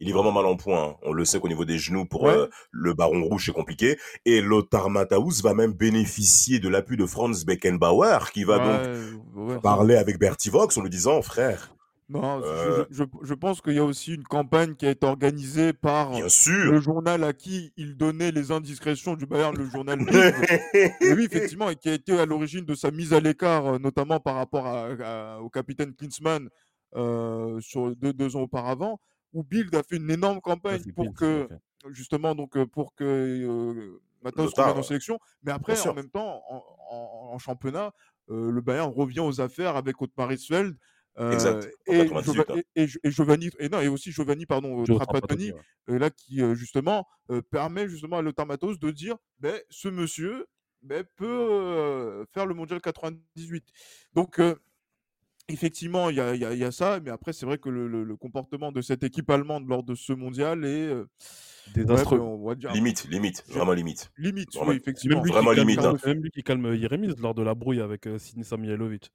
[0.00, 0.82] Il est vraiment mal en point.
[0.90, 0.96] hein.
[1.02, 2.32] On le sait qu'au niveau des genoux, pour Ouais.
[2.32, 3.98] euh, le Baron Rouge, c'est compliqué.
[4.24, 8.96] Et Lothar Matthäus va même bénéficier de l'appui de Franz Beckenbauer, qui va donc
[9.34, 11.74] Ouais, parler avec Bertie Vox en lui disant, frère,
[12.12, 12.84] Non, je- Euh.
[12.90, 16.10] je, je- je pense qu'il y a aussi une campagne qui a été organisée par
[16.10, 16.72] bien sûr.
[16.72, 20.00] le journal à qui il donnait les indiscrétions du Bayern, le journal.
[20.74, 23.78] Et oui, effectivement, et qui a été à l'origine de sa mise à l'écart, euh,
[23.78, 26.48] notamment par rapport à- à- au capitaine Klinsmann
[26.96, 28.98] euh, sur deux, deux ans auparavant,
[29.32, 31.48] où Bild a fait une énorme campagne pour que,
[31.90, 35.18] justement, donc, pour que euh, Matos revienne en sélection.
[35.42, 36.56] Mais après, en même temps, en,
[36.90, 37.92] en- en championnat,
[38.30, 40.76] euh, le Bayern revient aux affaires avec Otmar Hitzfeld.
[41.18, 42.62] euh, Exact, en et, 98, Giova- hein.
[42.76, 45.52] et, et, et Giovanni et non et aussi Giovanni pardon Trapattoni
[45.88, 45.98] ouais.
[45.98, 47.04] là qui justement
[47.50, 50.46] permet justement à Lothar Matthäus de dire ben, ce monsieur
[50.82, 53.64] ben, peut faire le mondial 98
[54.14, 54.40] donc
[55.52, 57.58] effectivement il y a, il y a- il y a ça mais après c'est vrai
[57.58, 61.00] que le, le- le comportement de cette équipe allemande lors de ce mondial est euh,
[61.02, 62.18] ouais, Désastreux.
[62.18, 64.10] on va dire Limite, limite, vraiment limite.
[64.18, 65.96] limite Vraiment- oui, effectivement même lui, Vraiment qui calme, limite, hein.
[66.06, 69.10] même lui qui calme Yeremis lors de la brouille avec euh, Sinisa Mihailovic.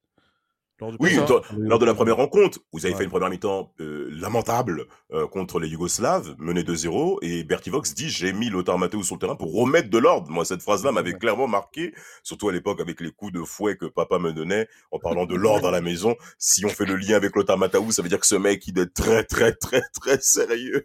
[0.82, 1.16] Lors du Oui,
[1.58, 2.98] lors de la première rencontre, vous avez Ouais.
[3.00, 7.94] fait une première mi-temps euh, lamentable euh, contre les Yougoslaves, mené 2-0, et Bertie Vox
[7.94, 10.30] dit j'ai mis Lothar Matthäus sur le terrain pour remettre de l'ordre.
[10.30, 11.18] Moi, cette phrase-là m'avait Ouais.
[11.20, 15.00] clairement marqué, surtout à l'époque avec les coups de fouet que papa me donnait en
[15.00, 16.16] parlant de l'ordre à la maison.
[16.40, 18.78] Si on fait le lien avec Lothar Matthäus, ça veut dire que ce mec, il
[18.78, 20.84] est très, très, très, très sérieux.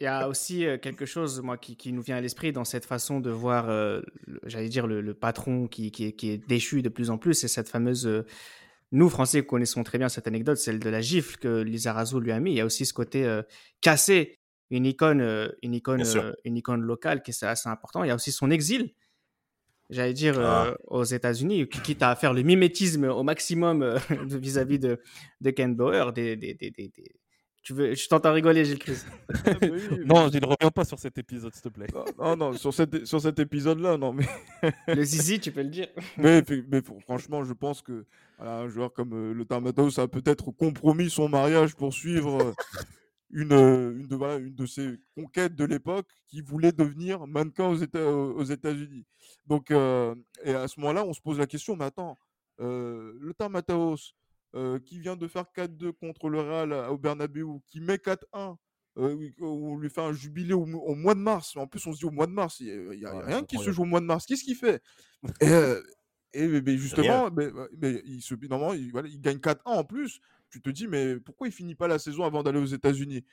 [0.00, 2.84] Il y a aussi quelque chose, moi, qui, qui nous vient à l'esprit dans cette
[2.86, 4.00] façon de voir, euh,
[4.44, 7.34] j'allais dire, le, le patron qui, qui, est, qui est déchu de plus en plus.
[7.34, 8.06] C'est cette fameuse.
[8.06, 8.24] euh,
[8.90, 12.40] nous, Français, connaissons très bien cette anecdote, celle de la gifle que Lizarazu lui a
[12.40, 12.52] mis.
[12.52, 13.42] Il y a aussi ce côté euh,
[13.80, 14.38] casser
[14.70, 15.20] une icône,
[15.62, 16.02] une, icône,
[16.44, 18.02] une icône locale qui est assez important.
[18.02, 18.92] Il y a aussi son exil.
[19.90, 20.68] J'allais dire Ah.
[20.68, 25.00] euh, aux États-Unis, qui- quitte à faire le mimétisme au maximum euh, vis-à-vis de,
[25.42, 26.12] de Ken Bauer.
[26.14, 26.70] Des, des- des-
[27.62, 28.98] Tu veux, je t'entends rigoler, Gilles Chris.
[29.44, 29.66] Ah, bah
[30.04, 31.86] Non, je ne reviens pas sur cet épisode, s'il te plaît.
[31.94, 34.26] non, non, non, sur, cet, sur cet épisode-là, non, mais,
[34.88, 35.86] Le zizi, tu peux le dire.
[36.18, 36.42] mais,
[37.06, 38.04] franchement, je pense que
[38.38, 42.52] voilà, un joueur comme euh, le Matthäus a peut-être compromis son mariage pour suivre euh,
[43.30, 47.66] une, euh, une, de, voilà, une de ses conquêtes de l'époque qui voulait devenir mannequin
[47.68, 49.06] aux, Éta- aux États-Unis.
[49.46, 52.18] Donc, euh, et à ce moment-là, on se pose la question, mais attends,
[52.60, 54.14] euh, le Matthäus,
[54.54, 58.56] euh, qui vient de faire 4-2 contre le Real à- au Bernabeu, qui met 4-1,
[58.98, 61.56] euh, on lui fait un jubilé au, mo- au mois de mars.
[61.56, 63.56] En plus, on se dit au mois de mars, il n'y a, Ouais, rien qui
[63.58, 64.26] se joue au mois de mars.
[64.26, 64.82] Qu'est-ce qu'il fait?
[65.40, 65.48] Et,
[65.78, 65.82] euh,
[66.34, 67.30] et mais- mais justement, Rien.
[67.34, 67.48] mais,
[67.80, 70.20] mais il, se, normalement, il, voilà, il gagne 4-1 en plus.
[70.50, 73.24] Tu te dis, mais pourquoi il finit pas la saison avant d'aller aux États-Unis?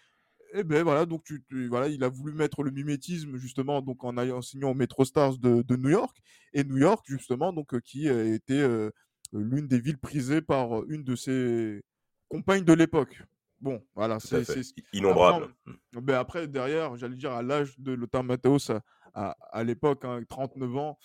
[0.53, 4.03] Et ben voilà, donc tu, tu- voilà, il a voulu mettre le mimétisme justement donc
[4.03, 6.17] en allant en signant au Metro Stars de, de New York
[6.53, 8.89] et New York justement donc qui était euh,
[9.33, 11.81] l'une des villes prisées par une de ses
[12.27, 13.21] compagnes de l'époque.
[13.61, 14.63] Bon, voilà, c'est fait.
[14.63, 15.47] c'est- Innombrable.
[15.93, 18.81] ben après, derrière, j'allais dire, à l'âge de Lothar Matthäus, à,
[19.13, 20.97] à, à l'époque, hein, 39 ans,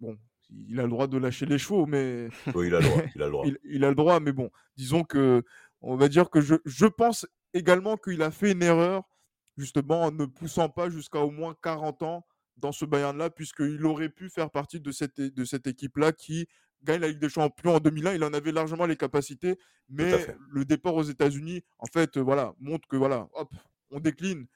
[0.00, 0.16] bon,
[0.50, 3.02] il a le droit de lâcher les chevaux, mais Oui, il a le droit.
[3.16, 3.46] Il a le droit.
[3.46, 4.20] il, il a le droit.
[4.20, 5.42] Mais bon, disons que,
[5.80, 9.02] on va dire que je, je pense également qu'il a fait une erreur
[9.56, 12.26] justement en ne poussant pas jusqu'à au moins 40 ans
[12.58, 16.46] dans ce Bayern-là, puisqu'il aurait pu faire partie de cette, de cette équipe-là qui
[16.86, 18.14] gagne la Ligue des Champions en 2001.
[18.14, 19.58] Il en avait largement les capacités,
[19.88, 23.50] mais le départ aux États-Unis, en fait, voilà, montre que voilà, hop,
[23.90, 24.46] on décline.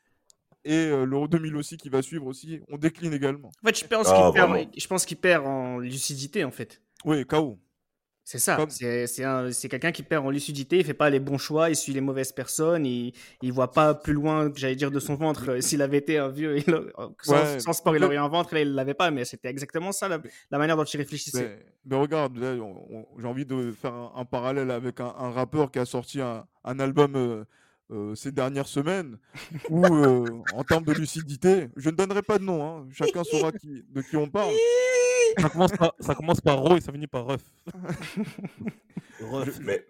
[0.65, 3.49] Et l'Euro 2000 aussi qui va suivre aussi, on décline également.
[3.63, 6.83] En fait, je pense ah, qu'il perd, qu perd en lucidité, en fait.
[7.05, 7.59] Oui, KO.
[8.31, 11.75] C'est ça, c'est quelqu'un qui perd en lucidité, il fait pas les bons choix, il
[11.75, 13.13] suit les mauvaises personnes, il,
[13.43, 15.51] il voit pas plus loin, j'allais dire, de son ventre.
[15.51, 16.59] Euh, s'il avait été un vieux,
[17.25, 20.59] sans, sport, il aurait un ventre, là, il l'avait pas, mais c'était exactement ça, la,
[20.59, 21.59] manière dont il réfléchissait.
[21.85, 26.79] Mais, regarde, j'ai envie de faire un, parallèle avec un, rappeur qui a sorti un,
[26.79, 27.45] album euh,
[27.91, 29.19] euh, ces dernières semaines,
[29.71, 33.83] où, en termes de lucidité, je ne donnerai pas de nom, hein, chacun saura qui,
[33.89, 34.55] de qui on parle.
[35.39, 37.43] Ça commence, par, ça commence par Ro et ça finit par Ref.
[39.61, 39.87] Mais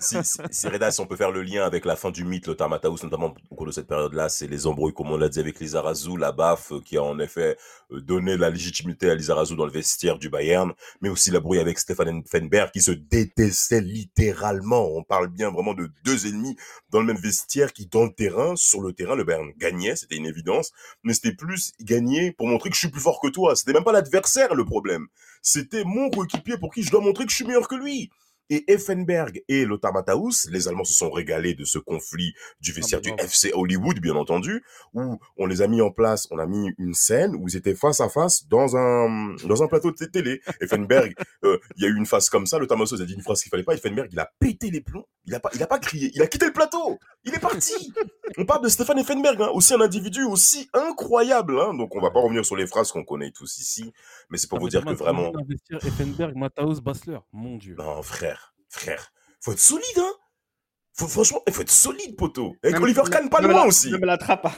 [0.00, 0.16] si,
[0.50, 3.02] si, Reda, si on peut faire le lien avec la fin du mythe, le Mataus,
[3.02, 6.16] notamment au cours de cette période-là, c'est les embrouilles, comme on l'a dit avec Lizarazu,
[6.18, 7.56] la baffe euh, qui a en effet
[7.92, 11.58] euh, donné la légitimité à Lizarazu dans le vestiaire du Bayern, mais aussi la brouille
[11.58, 14.86] avec Stefan Fenberg qui se détestait littéralement.
[14.94, 16.56] On parle bien vraiment de deux ennemis
[16.90, 20.16] dans le même vestiaire qui, dans le terrain, sur le terrain, le Bayern gagnait, c'était
[20.16, 20.72] une évidence,
[21.04, 23.56] mais c'était plus gagner pour montrer que je suis plus fort que toi.
[23.56, 24.83] C'était même pas l'adversaire le problème.
[25.42, 28.10] C'était mon coéquipier pour qui je dois montrer que je suis meilleur que lui.
[28.50, 32.76] Et Effenberg et Lothar Matthaus, les Allemands se sont régalés de ce conflit du ah,
[32.76, 36.46] vestiaire du FC Hollywood, bien entendu, où on les a mis en place, on a
[36.46, 40.04] mis une scène où ils étaient face à face dans un, dans un plateau de
[40.04, 40.42] télé.
[40.60, 41.14] Effenberg,
[41.44, 43.42] euh, il y a eu une phase comme ça, Lothar Matthaus a dit une phrase
[43.42, 45.78] qu'il fallait pas, Effenberg, il a pété les plombs, il a pas, il a pas
[45.78, 47.94] crié, il a quitté le plateau, il est parti.
[48.36, 52.10] on parle de Stéphane Effenberg, hein, aussi un individu aussi incroyable, hein, donc on va
[52.10, 53.90] pas revenir sur les phrases qu'on connaît tous ici,
[54.28, 55.32] mais c'est pour vous dire que vraiment.
[55.70, 57.76] Effenberg, Matthaus, Bassler, mon dieu.
[57.78, 58.33] Non, frère
[58.74, 60.12] frère, faut être solide, hein
[60.96, 62.54] faut, franchement, il faut être solide, poteau.
[62.62, 63.90] Et Oliver Kahn, pas loin aussi.
[63.90, 64.56] Même la trappe à,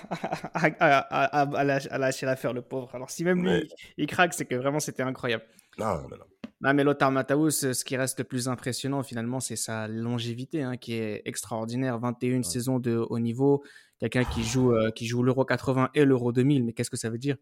[0.54, 2.94] à, à, lâcher l'affaire, le pauvre.
[2.94, 5.44] Alors, si même lui, il, craque, c'est que vraiment, c'était incroyable.
[5.78, 6.26] Non, non, non.
[6.60, 10.76] Non, mais Lothar Matthaus, ce qui reste le plus impressionnant, finalement, c'est sa longévité, hein,
[10.76, 11.98] qui est extraordinaire.
[11.98, 13.62] 21 saisons de haut niveau.
[13.98, 16.64] Quelqu'un qui joue, euh, qui joue l'Euro 80 et l'Euro 2000.
[16.64, 17.36] Mais qu'est-ce que ça veut dire?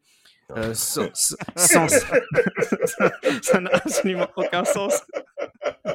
[0.56, 1.08] Euh, sans,
[1.56, 1.88] sans,
[3.42, 5.02] ça n'a absolument aucun sens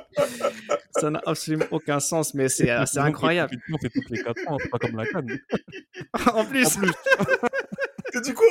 [0.91, 3.57] ça n'a absolument aucun sens, mais c'est assez incroyable.
[3.81, 5.39] C'est toutes les 4 ans, c'est pas comme la canne.
[6.33, 6.77] en plus.
[6.77, 6.93] En plus.
[8.11, 8.47] T'as dit quoi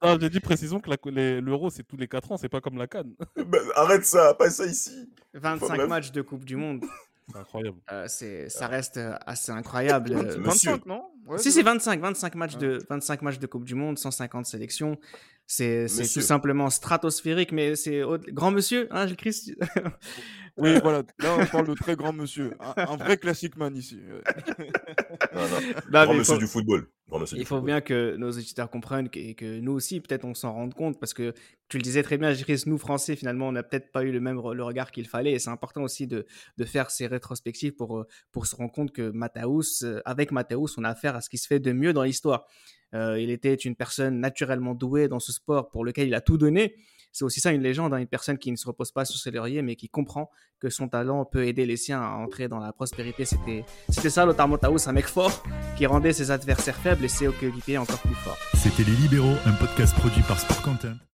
[0.00, 2.86] ah, j'ai dit précision que l'euro c'est tous les 4 ans, c'est pas comme la
[2.86, 3.14] canne.
[3.36, 5.10] Bah, arrête ça, pas ça ici.
[5.34, 6.84] 25 matchs de Coupe du Monde.
[7.30, 7.78] C'est incroyable.
[7.92, 8.06] Euh,
[8.48, 10.14] ça reste euh, assez incroyable.
[10.14, 11.00] 25, euh,
[11.32, 14.98] non Si, c'est 25, 25 matchs, de, 25 matchs de Coupe du Monde, 150 sélections.
[15.46, 19.54] C'est tout simplement stratosphérique, mais c'est grand monsieur, hein, Christ
[20.58, 21.02] Oui, voilà.
[21.20, 22.52] Là, on parle de très grand monsieur.
[22.76, 24.00] Un, vrai classique man ici.
[25.90, 26.88] grand monsieur du football.
[27.32, 30.74] il faut bien que nos auditeurs comprennent et que, nous aussi, peut-être, on s'en rende
[30.74, 31.32] compte parce que
[31.68, 34.20] tu le disais très bien, Chris, nous, Français, finalement, on n'a peut-être pas eu le
[34.20, 36.26] même le regard qu'il fallait et c'est important aussi de,
[36.56, 40.90] de, faire ces rétrospectives pour, pour se rendre compte que Matthäus, avec Matthäus, on a
[40.90, 42.46] affaire ce qui se fait de mieux dans l'histoire.
[42.94, 46.38] Euh, il était une personne naturellement douée dans ce sport pour lequel il a tout
[46.38, 46.74] donné.
[47.12, 49.30] C'est aussi ça une légende, hein, une personne qui ne se repose pas sur ses
[49.30, 52.72] lauriers, mais qui comprend que son talent peut aider les siens à entrer dans la
[52.72, 53.24] prospérité.
[53.24, 55.42] C'était, c'était ça, Lothar Montaus, un mec fort
[55.76, 58.38] qui rendait ses adversaires faibles et ses coéquipiers encore plus forts.
[58.54, 60.98] C'était Les Libéraux, un podcast produit par Sport Content.